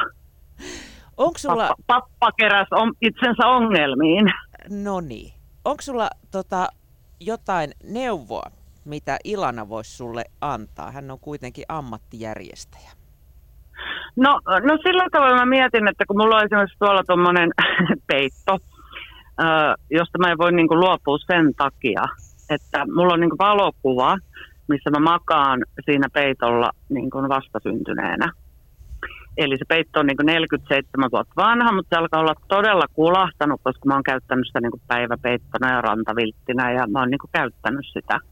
[1.16, 1.68] Onko sulla...
[1.68, 4.32] Pappa, pappa keräs on, itsensä ongelmiin.
[4.70, 5.32] No niin.
[5.64, 6.68] Onko sulla tota,
[7.20, 8.51] jotain neuvoa,
[8.84, 10.90] mitä Ilana voisi sulle antaa?
[10.90, 12.90] Hän on kuitenkin ammattijärjestäjä.
[14.16, 17.51] No, no sillä tavalla mä mietin, että kun mulla on esimerkiksi tuolla tuommoinen
[18.12, 18.59] peitto,
[19.91, 22.05] josta mä en voi niin kuin luopua sen takia,
[22.51, 24.18] että mulla on niin kuin valokuva,
[24.68, 28.33] missä mä makaan siinä peitolla niin kuin vastasyntyneenä.
[29.37, 33.61] Eli se peitto on niin kuin 47 vuotta vanha, mutta se alkaa olla todella kulahtanut,
[33.64, 37.30] koska mä oon käyttänyt sitä niin kuin päiväpeittona ja rantavilttinä ja mä oon niin kuin
[37.33, 38.18] käyttänyt sitä–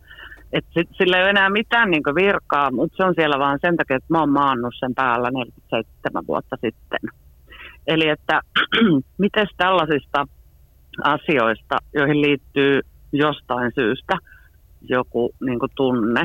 [0.52, 3.76] et sit, sillä ei ole enää mitään niin virkaa, mutta se on siellä vaan sen
[3.76, 7.00] takia, että mä oon maannut sen päällä 47 vuotta sitten.
[7.86, 8.40] Eli että
[9.18, 10.26] miten tällaisista
[11.04, 12.80] asioista, joihin liittyy
[13.12, 14.16] jostain syystä
[14.82, 16.24] joku niin tunne,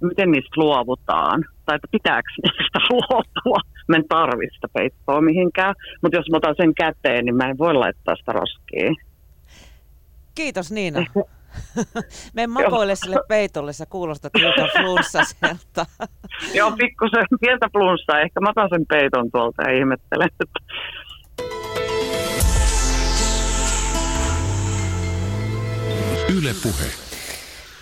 [0.00, 3.58] miten niistä luovutaan, tai että pitääkö niistä luopua.
[3.88, 7.58] Mä en tarvi sitä peittoa mihinkään, mutta jos mä otan sen käteen, niin mä en
[7.58, 8.96] voi laittaa sitä roskiin.
[10.34, 11.04] Kiitos Niina.
[12.34, 15.86] Me makoile sille peitolle, sä kuulostat hiukan flunssaselta.
[16.54, 18.20] Joo, pikkusen pientä flunssaa.
[18.20, 20.28] Ehkä mä otan sen peiton tuolta ja ihmettelen.
[26.38, 26.84] Yle Puhe.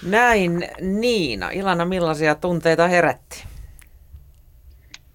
[0.07, 1.51] Näin Niina.
[1.51, 3.45] Ilana, millaisia tunteita herätti?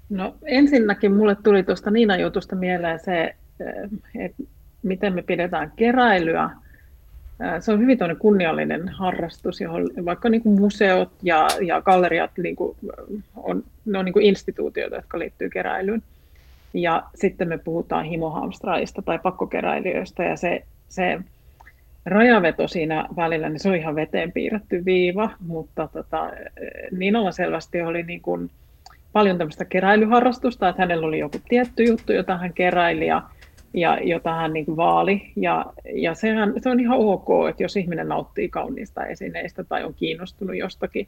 [0.10, 3.36] No ensinnäkin mulle tuli tuosta Niinan jutusta mieleen se, eh,
[4.26, 4.44] että
[4.84, 6.50] miten me pidetään keräilyä
[7.60, 12.78] se on hyvin kunniallinen harrastus, johon vaikka niin kuin museot ja, ja galleriat niin kuin
[13.36, 16.04] on, ne on niin kuin instituutioita, jotka liittyy keräilyyn.
[16.74, 21.20] Ja sitten me puhutaan himohamstraista tai pakkokeräilijöistä ja se, se
[22.06, 26.32] rajaveto siinä välillä, niin se on ihan veteen piirretty viiva, mutta tota,
[26.92, 28.50] Niinalla selvästi oli niin kuin
[29.14, 33.22] paljon tämmöistä keräilyharrastusta, että hänellä oli joku tietty juttu, jota hän keräili ja
[33.76, 35.32] ja jota hän niin kuin vaali.
[35.36, 39.94] Ja, ja sehän, se on ihan ok, että jos ihminen nauttii kauniista esineistä tai on
[39.94, 41.08] kiinnostunut jostakin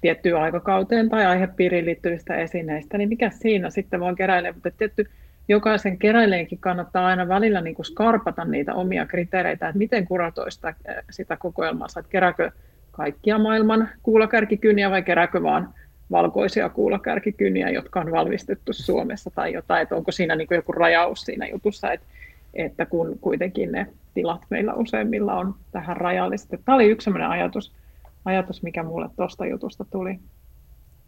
[0.00, 4.52] tiettyyn aikakauteen tai aihepiiriin liittyvistä esineistä, niin mikä siinä sitten vaan keräilee.
[4.52, 5.10] Mutta tietty
[5.48, 10.74] jokaisen keräileenkin kannattaa aina välillä niin kuin skarpata niitä omia kriteereitä, että miten kuratoista
[11.10, 12.50] sitä kokoelmaa, että kerääkö
[12.90, 15.74] kaikkia maailman kuulakärkikyniä vai kerääkö vaan
[16.10, 21.46] valkoisia kuulakärkikyniä, jotka on valmistettu Suomessa tai jotain, että onko siinä niin joku rajaus siinä
[21.46, 22.06] jutussa, että,
[22.54, 26.60] että kun kuitenkin ne tilat meillä useimmilla on tähän rajalliset.
[26.64, 27.72] Tämä oli yksi sellainen ajatus,
[28.24, 30.18] ajatus mikä mulle tuosta jutusta tuli.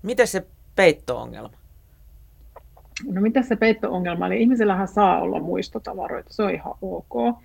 [0.03, 1.57] Miten se peitto-ongelma?
[3.07, 4.27] No miten se peitto-ongelma?
[4.27, 7.39] Eli ihmisillähän saa olla muistotavaroita, se on ihan ok.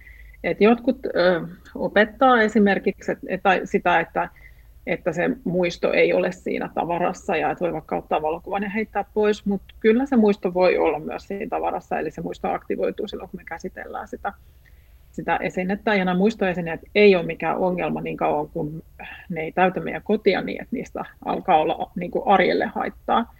[0.44, 1.42] Et jotkut ö,
[1.76, 4.30] opettaa esimerkiksi et, et, sitä, että
[4.88, 9.06] että se muisto ei ole siinä tavarassa ja että voi vaikka ottaa valokuvan ja heittää
[9.14, 13.30] pois, mutta kyllä se muisto voi olla myös siinä tavarassa, eli se muisto aktivoituu silloin,
[13.30, 14.34] kun me käsitellään sitä,
[15.12, 15.96] sitä esinettä.
[15.96, 18.84] Ja nämä muistoesineet ei ole mikään ongelma niin kauan, kun
[19.30, 23.34] ne ei täytä meidän kotia niin, että niistä alkaa olla niin kuin arjelle haittaa.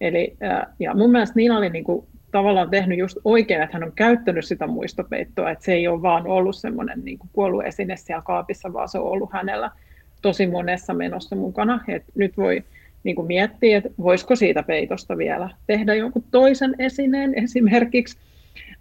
[0.00, 0.36] Eli,
[0.78, 4.44] ja mun mielestä Niina oli niin kuin tavallaan tehnyt just oikein, että hän on käyttänyt
[4.44, 8.88] sitä muistopeittoa, että se ei ole vaan ollut semmoinen niin kuollut esine siellä kaapissa, vaan
[8.88, 9.70] se on ollut hänellä–
[10.22, 11.84] tosi monessa menossa mukana.
[11.88, 12.64] Et nyt voi
[13.04, 18.18] niin kuin miettiä, että voisiko siitä peitosta vielä tehdä jonkun toisen esineen, esimerkiksi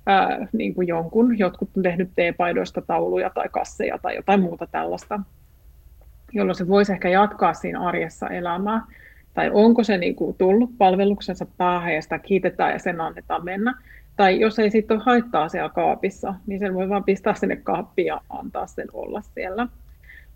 [0.06, 5.20] ää, niin kuin jonkun, jotkut on tehnyt teepaidoista tauluja tai kasseja tai jotain muuta tällaista,
[6.34, 8.82] jolloin se voisi ehkä jatkaa siinä arjessa elämää.
[9.34, 13.74] Tai onko se niin kuin tullut palveluksensa päähän ja sitä kiitetään ja sen annetaan mennä.
[14.16, 18.06] Tai jos ei sitten ole haittaa siellä kaapissa, niin sen voi vaan pistää sinne kaappiin
[18.06, 19.68] ja antaa sen olla siellä.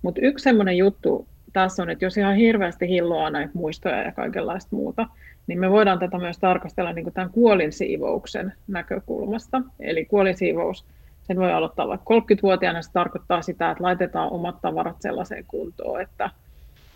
[0.01, 4.75] Mutta yksi semmoinen juttu tässä on, että jos ihan hirveästi hilloaa näitä muistoja ja kaikenlaista
[4.75, 5.07] muuta,
[5.47, 9.61] niin me voidaan tätä myös tarkastella niin tämän kuolinsiivouksen näkökulmasta.
[9.79, 10.85] Eli kuolinsiivous,
[11.23, 16.29] sen voi aloittaa vaikka 30-vuotiaana, se tarkoittaa sitä, että laitetaan omat tavarat sellaiseen kuntoon, että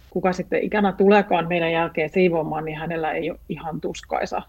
[0.09, 4.41] kuka sitten ikänä tuleekaan meidän jälkeen siivoamaan, niin hänellä ei ole ihan tuskaisa,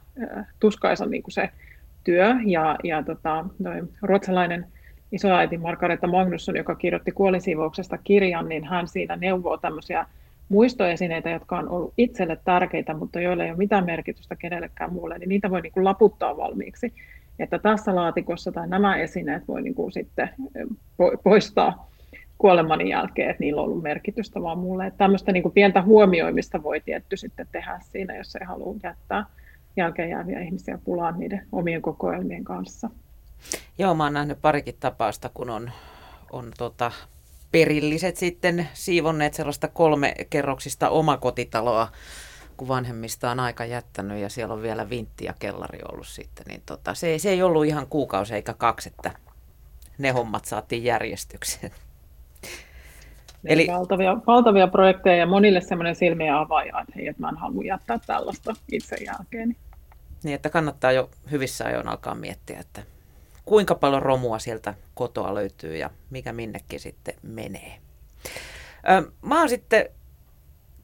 [0.61, 1.51] tuskaisa niin kuin se
[2.05, 2.35] työ.
[2.47, 3.45] Ja, ja tota,
[4.03, 4.67] ruotsalainen
[5.13, 10.07] isoäiti Margareta Magnusson, joka kirjoitti kuolinsiivouksesta kirjan, niin hän siinä neuvoo tämmöisiä
[10.49, 15.29] muistoesineitä, jotka on ollut itselle tärkeitä, mutta joille ei ole mitään merkitystä kenellekään muulle, niin
[15.29, 16.93] niitä voi niin kuin laputtaa valmiiksi.
[17.39, 20.29] Että tässä laatikossa tai nämä esineet voi niin kuin sitten
[21.23, 21.91] poistaa
[22.39, 24.87] kuolemani jälkeen, että niillä on ollut merkitystä vaan mulle.
[24.87, 29.25] Että tämmöistä niin kuin pientä huomioimista voi tietty sitten tehdä siinä, jos ei halua jättää
[29.77, 32.91] jälkeen jääviä ihmisiä pulaan niiden omien kokoelmien kanssa.
[33.79, 35.71] Joo, mä oon nähnyt parikin tapausta, kun on,
[36.33, 36.93] on tota,
[37.53, 41.89] perilliset sitten siivonneet sellaista kolmekerroksista omakotitaloa,
[42.57, 46.63] kun vanhemmista on aika jättänyt ja siellä on vielä vintti ja kellari ollut sitten, niin
[46.67, 49.11] tota, se, se ei ollut ihan kuukausi eikä kaksi, että
[49.99, 51.73] ne hommat saatiin järjestykseen.
[53.45, 57.65] Eli valtavia, valtavia projekteja ja monille semmoinen silmiä avaaja, että hei, että mä en halua
[57.65, 59.57] jättää tällaista itse jälkeen.
[60.23, 62.83] Niin, että kannattaa jo hyvissä ajoin alkaa miettiä, että
[63.47, 67.79] kuinka paljon romua sieltä kotoa löytyy ja mikä minnekin sitten menee.
[69.23, 69.89] Mä oon sitten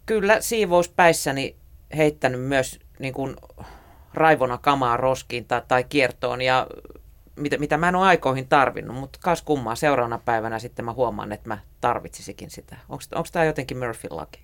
[0.07, 1.57] kyllä siivouspäissäni
[1.97, 3.37] heittänyt myös niin kuin
[4.15, 6.67] raivona kamaa roskiin tai, tai kiertoon ja
[7.37, 11.33] mitä, mitä mä en ole aikoihin tarvinnut, mutta kas kummaa seuraavana päivänä sitten mä huomaan,
[11.33, 12.77] että mä tarvitsisikin sitä.
[12.89, 14.41] Onko tämä jotenkin Murphyn laki?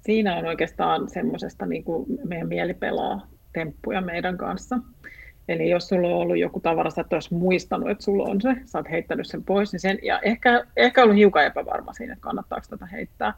[0.00, 4.78] Siinä on oikeastaan semmoisesta niin kuin meidän mieli pelaa temppuja meidän kanssa.
[5.48, 8.56] Eli jos sulla on ollut joku tavara, sä et olisi muistanut, että sulla on se,
[8.64, 12.22] sä oot heittänyt sen pois, niin sen, ja ehkä, ehkä ollut hiukan epävarma siinä, että
[12.22, 13.34] kannattaako tätä heittää,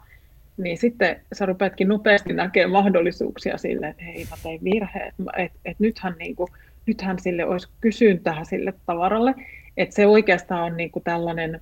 [0.57, 5.51] niin sitten sä rupeatkin nopeasti näkemään mahdollisuuksia sille, että hei mä tein virhe, että et,
[5.65, 6.49] et nythän, niin kuin,
[6.85, 9.35] nythän sille olisi kysyntää sille tavaralle,
[9.77, 11.61] että se oikeastaan on niin kuin tällainen,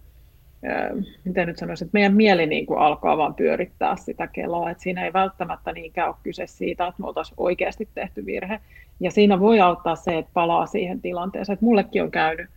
[1.25, 5.05] miten nyt sanoisin, että meidän mieli niin kuin alkaa vaan pyörittää sitä kelaa, että siinä
[5.05, 8.59] ei välttämättä niinkään ole kyse siitä, että me oltaisiin oikeasti tehty virhe.
[8.99, 12.49] Ja siinä voi auttaa se, että palaa siihen tilanteeseen, että mullekin on käynyt,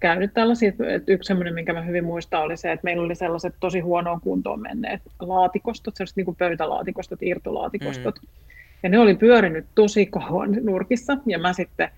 [0.00, 3.54] käynyt tällaisia, että yksi semmoinen, minkä mä hyvin muistan, oli se, että meillä oli sellaiset
[3.60, 8.28] tosi huonoon kuntoon menneet laatikostot, sellaiset niin kuin pöytälaatikostot, irtolaatikostot, mm.
[8.82, 11.88] ja ne oli pyörinyt tosi kauan nurkissa, ja mä sitten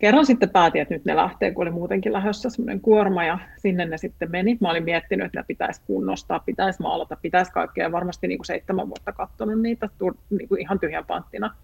[0.00, 3.84] kerran sitten päätin, että nyt ne lähtee, kun oli muutenkin lähdössä semmoinen kuorma ja sinne
[3.86, 4.58] ne sitten meni.
[4.60, 7.92] Mä olin miettinyt, että ne pitäisi kunnostaa, pitäisi maalata, pitäisi kaikkea.
[7.92, 9.88] Varmasti niin kuin seitsemän vuotta katsonut niitä
[10.30, 11.54] niin kuin ihan tyhjän panttina.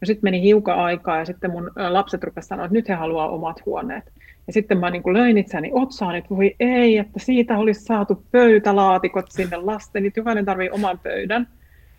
[0.00, 3.28] No sitten meni hiukan aikaa ja sitten mun lapset rupesivat sanoa, että nyt he haluaa
[3.28, 4.12] omat huoneet.
[4.46, 8.24] Ja sitten mä niin kuin löin itseäni otsaan, että voi ei, että siitä olisi saatu
[8.30, 11.48] pöytälaatikot sinne lasten, että jokainen tarvii oman pöydän.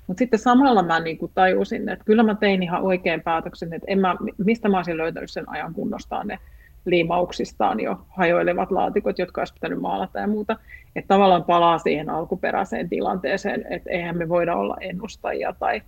[0.10, 3.86] Mutta sitten samalla mä niin kuin tajusin, että kyllä mä tein ihan oikein päätöksen, että
[3.88, 6.40] en mä, mistä mä olisin löytänyt sen ajan kunnostaan ne
[6.86, 10.58] liimauksistaan jo hajoilevat laatikot, jotka olisi pitänyt maalata ja muuta.
[10.96, 15.82] Että tavallaan palaa siihen alkuperäiseen tilanteeseen, että eihän me voida olla ennustajia tai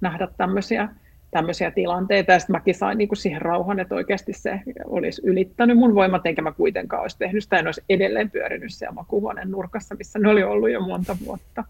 [0.00, 0.88] nähdä tämmöisiä,
[1.30, 2.32] tämmöisiä tilanteita.
[2.32, 6.26] Ja sitten mäkin sain niin kuin siihen rauhan, että oikeasti se olisi ylittänyt mun voimat,
[6.26, 10.28] enkä mä kuitenkaan olisi tehnyt sitä, en olisi edelleen pyörinyt siellä makuuhuoneen nurkassa, missä ne
[10.28, 11.64] oli ollut jo monta vuotta.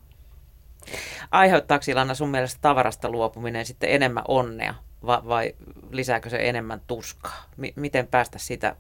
[1.31, 4.75] Aiheuttaako Ilana sun mielestä tavarasta luopuminen sitten enemmän onnea
[5.07, 5.55] vai, vai
[5.91, 7.45] lisääkö se enemmän tuskaa?
[7.57, 8.77] M- miten päästä siitä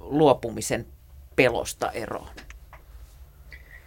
[0.00, 0.86] luopumisen
[1.36, 2.28] pelosta eroon?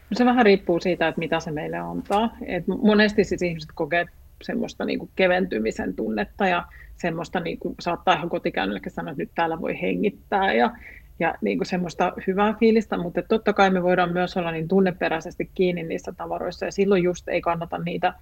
[0.10, 2.30] No se vähän riippuu siitä, että mitä se meille antaa.
[2.46, 4.06] Et monesti siis ihmiset kokee
[4.42, 6.66] semmoista niinku keventymisen tunnetta ja
[6.98, 10.72] semmoista niinku, saattaa ihan kotikäynnillekin sanoa, että nyt täällä voi hengittää ja
[11.20, 15.50] ja niin kuin semmoista hyvää fiilistä, mutta totta kai me voidaan myös olla niin tunneperäisesti
[15.56, 18.14] kiinni niissä tavaroissa ja silloin just ei kannata niitä,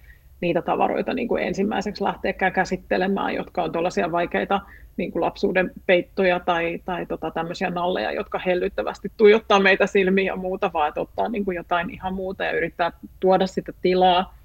[0.42, 4.62] niitä tavaroita niin kuin ensimmäiseksi lähteäkään käsittelemään, jotka on tuollaisia vaikeita
[4.98, 10.36] niin kuin lapsuuden peittoja tai, tai tota, tämmöisiä nalleja, jotka hellyttävästi tuijottaa meitä silmiä ja
[10.36, 14.38] muuta, vaan että ottaa niin kuin jotain ihan muuta ja yrittää tuoda sitä tilaa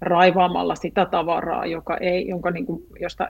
[0.00, 3.28] raivaamalla sitä tavaraa, joka ei, jonka, niin kuin, josta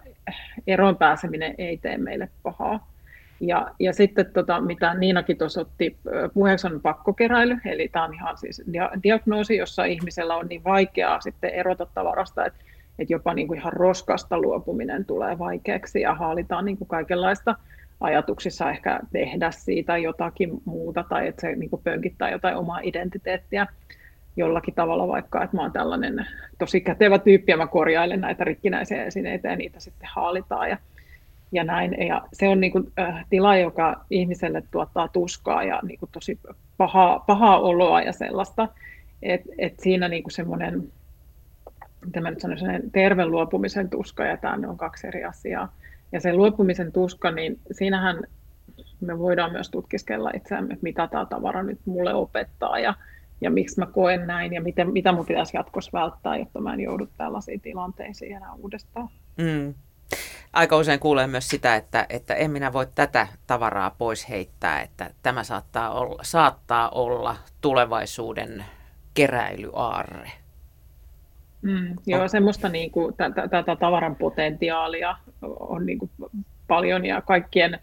[0.66, 2.91] eroon pääseminen ei tee meille pahaa.
[3.40, 5.96] Ja, ja sitten tota, mitä Niinakin tuossa otti
[6.34, 8.62] puheeksi on pakkokeräily, eli tämä on ihan siis
[9.02, 12.58] diagnoosi, jossa ihmisellä on niin vaikeaa sitten erota tavarasta, että,
[12.98, 17.54] että jopa niin kuin ihan roskasta luopuminen tulee vaikeaksi ja haalitaan niin kuin kaikenlaista
[18.00, 23.66] ajatuksissa ehkä tehdä siitä jotakin muuta tai että se niin kuin pönkittää jotain omaa identiteettiä
[24.36, 26.26] jollakin tavalla vaikka, että mä oon tällainen
[26.58, 30.70] tosi kätevä tyyppi ja mä korjailen näitä rikkinäisiä esineitä ja niitä sitten haalitaan.
[30.70, 30.78] Ja
[31.52, 32.06] ja näin.
[32.08, 36.40] Ja se on niin kuin, äh, tila, joka ihmiselle tuottaa tuskaa ja niin kuin tosi
[36.76, 38.68] pahaa, pahaa oloa ja sellaista.
[39.22, 40.92] Et, et siinä niin kuin semmoinen,
[42.04, 45.72] mitä mä nyt sanoisin, terve luopumisen tuska ja tämä on kaksi eri asiaa.
[46.12, 48.22] Ja se luopumisen tuska, niin siinähän
[49.00, 52.94] me voidaan myös tutkiskella itseämme, että mitä tämä tavara nyt mulle opettaa ja,
[53.40, 56.80] ja miksi mä koen näin ja miten, mitä mun pitäisi jatkossa välttää, jotta mä en
[56.80, 59.08] joudu tällaisiin tilanteisiin enää uudestaan.
[59.36, 59.74] Mm
[60.52, 65.10] aika usein kuulee myös sitä, että, että en minä voi tätä tavaraa pois heittää, että
[65.22, 68.64] tämä saattaa olla, saattaa olla tulevaisuuden
[69.14, 70.30] keräilyaarre.
[71.62, 73.14] Mm, joo, semmoista niin kuin,
[73.50, 75.16] tätä tavaran potentiaalia
[75.60, 76.10] on niin kuin
[76.68, 77.78] paljon ja kaikkien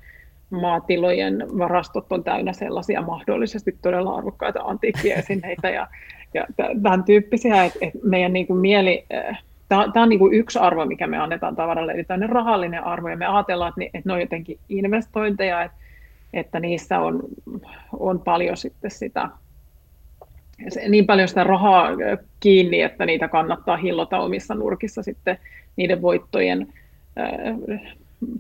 [0.50, 5.88] maatilojen varastot on täynnä sellaisia mahdollisesti todella arvokkaita antiikkiesineitä ja,
[6.34, 6.46] ja
[6.82, 10.86] tämän tyyppisiä, että, että meidän niin kuin mieli äh, tämä, on niin kuin yksi arvo,
[10.86, 14.22] mikä me annetaan tavaralle, eli tämmöinen rahallinen arvo, ja me ajatellaan, että, että ne on
[14.22, 15.78] jotenkin investointeja, että,
[16.34, 17.24] että niissä on,
[18.00, 19.30] on paljon sitten sitä,
[20.90, 21.90] niin paljon sitä rahaa
[22.40, 25.38] kiinni, että niitä kannattaa hillota omissa nurkissa sitten
[25.76, 26.74] niiden voittojen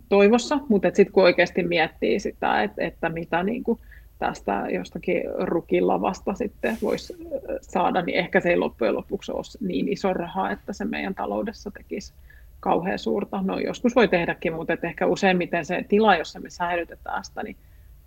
[0.09, 3.79] toivossa, mutta sitten kun oikeasti miettii sitä, että, että mitä niin kuin
[4.19, 7.17] tästä jostakin rukilavasta sitten voisi
[7.61, 11.71] saada, niin ehkä se ei loppujen lopuksi ole niin iso raha, että se meidän taloudessa
[11.71, 12.13] tekisi
[12.59, 13.41] kauhean suurta.
[13.41, 17.55] No joskus voi tehdäkin, mutta että ehkä useimmiten se tila, jossa me säilytetään sitä, niin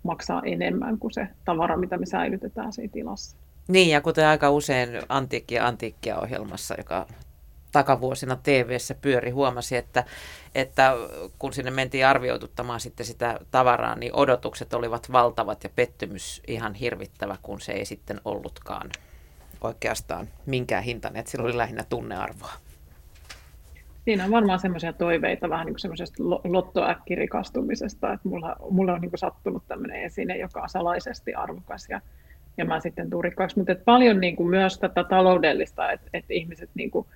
[0.03, 3.37] maksaa enemmän kuin se tavara, mitä me säilytetään siinä tilassa.
[3.67, 7.07] Niin, ja kuten aika usein Antiikkia Antiikkia ohjelmassa, joka
[7.73, 10.03] takavuosina tv pyöri, huomasi, että,
[10.55, 10.93] että
[11.39, 17.37] kun sinne mentiin arvioituttamaan sitten sitä tavaraa, niin odotukset olivat valtavat ja pettymys ihan hirvittävä,
[17.41, 18.89] kun se ei sitten ollutkaan
[19.63, 22.53] oikeastaan minkään hintainen, että sillä oli lähinnä tunnearvoa.
[24.05, 29.63] siinä on varmaan semmoisia toiveita vähän niin semmoisesta lottoäkkirikastumisesta, että mulla, mulla on niin sattunut
[29.67, 32.01] tämmöinen esine, joka on salaisesti arvokas ja,
[32.57, 33.57] ja mä sitten tuun rikkaaksi.
[33.57, 37.07] Mutta paljon niin kuin myös tätä taloudellista, että, että ihmiset niin kuin,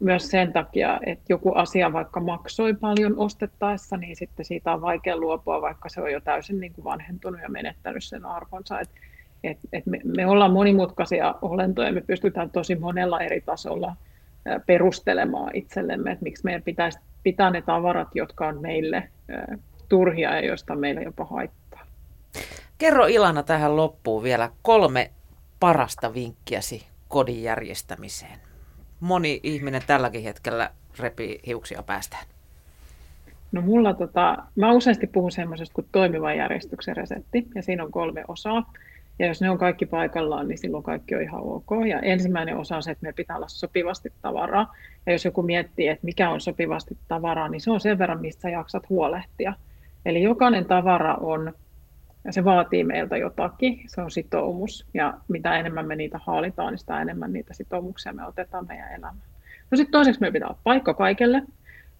[0.00, 5.16] myös sen takia, että joku asia vaikka maksoi paljon ostettaessa, niin sitten siitä on vaikea
[5.16, 8.80] luopua, vaikka se on jo täysin niin kuin vanhentunut ja menettänyt sen arvonsa.
[8.80, 8.90] Et,
[9.44, 13.96] et, et me, me ollaan monimutkaisia olentoja, me pystytään tosi monella eri tasolla
[14.66, 19.08] perustelemaan itsellemme, että miksi meidän pitäisi pitää ne tavarat, jotka on meille
[19.88, 21.80] turhia ja joista meillä jopa haittaa.
[22.78, 25.10] Kerro Ilana tähän loppuun vielä kolme
[25.60, 28.49] parasta vinkkiäsi kodin järjestämiseen.
[29.00, 32.26] Moni ihminen tälläkin hetkellä repii hiuksia päästään.
[33.52, 38.24] No mulla tota, mä useasti puhun semmoisesta kuin toimivan järjestyksen resepti, ja siinä on kolme
[38.28, 38.72] osaa.
[39.18, 41.70] Ja jos ne on kaikki paikallaan, niin silloin kaikki on ihan ok.
[41.88, 44.74] Ja ensimmäinen osa on se, että meillä pitää olla sopivasti tavaraa.
[45.06, 48.50] Ja jos joku miettii, että mikä on sopivasti tavaraa, niin se on sen verran, mistä
[48.50, 49.54] jaksat huolehtia.
[50.06, 51.52] Eli jokainen tavara on,
[52.24, 54.86] ja se vaatii meiltä jotakin, se on sitoumus.
[54.94, 59.14] Ja mitä enemmän me niitä haalitaan, niin sitä enemmän niitä sitoumuksia me otetaan meidän elämään.
[59.70, 61.42] No sitten toiseksi meillä pitää olla paikka kaikelle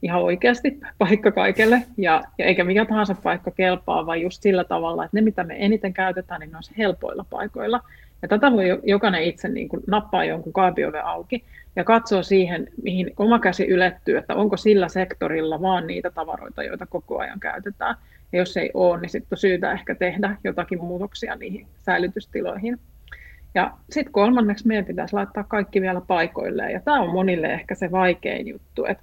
[0.02, 5.04] ihan oikeasti paikka kaikelle, ja, ja eikä mikä tahansa paikka kelpaa, vaan just sillä tavalla,
[5.04, 7.80] että ne, mitä me eniten käytetään, niin ne on helpoilla paikoilla.
[8.22, 11.44] Ja tätä voi jokainen itse niin kuin nappaa jonkun kaapioven auki
[11.76, 16.86] ja katsoo siihen, mihin oma käsi ylettyy, että onko sillä sektorilla vaan niitä tavaroita, joita
[16.86, 17.96] koko ajan käytetään.
[18.32, 22.78] Ja jos ei ole, niin sitten on syytä ehkä tehdä jotakin muutoksia niihin säilytystiloihin.
[23.54, 26.72] Ja sitten kolmanneksi meidän pitäisi laittaa kaikki vielä paikoilleen.
[26.72, 29.02] Ja tämä on monille ehkä se vaikein juttu, että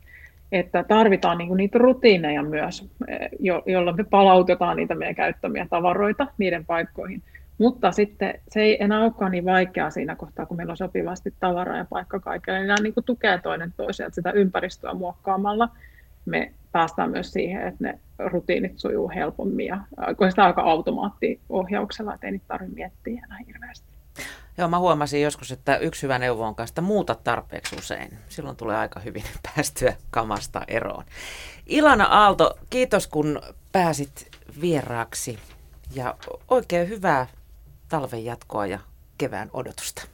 [0.52, 6.28] että tarvitaan niin niitä rutiineja myös, eh, jo, jolla me palautetaan niitä meidän käyttämiä tavaroita
[6.38, 7.24] niiden paikkoihin.
[7.58, 11.78] Mutta sitten se ei enää olekaan niin vaikeaa siinä kohtaa, kun meillä on sopivasti tavaraa
[11.78, 12.66] ja paikka kaikille.
[12.66, 15.70] Nämä niin tukee toinen toisiaan, sitä ympäristöä muokkaamalla
[16.30, 19.78] me päästään myös siihen, että ne rutiinit sujuu helpommin ja
[20.18, 23.88] kun sitä aika automaattiohjauksella, että ei niitä tarvitse miettiä enää hirveästi.
[24.58, 28.10] Joo, mä huomasin joskus, että yksi hyvä neuvo on kanssa, että muuta tarpeeksi usein.
[28.30, 29.24] Silloin tulee aika hyvin
[29.56, 31.04] päästyä kamasta eroon.
[31.66, 34.28] Ilana Aalto, kiitos kun pääsit
[34.62, 35.40] vieraaksi
[35.96, 36.16] ja
[36.48, 37.28] oikein hyvää
[37.90, 38.80] talven jatkoa ja
[39.18, 40.08] kevään odotusta.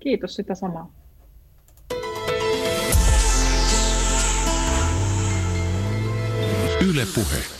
[0.00, 0.90] Kiitos sitä samaa.
[6.84, 7.53] Yle Puhe.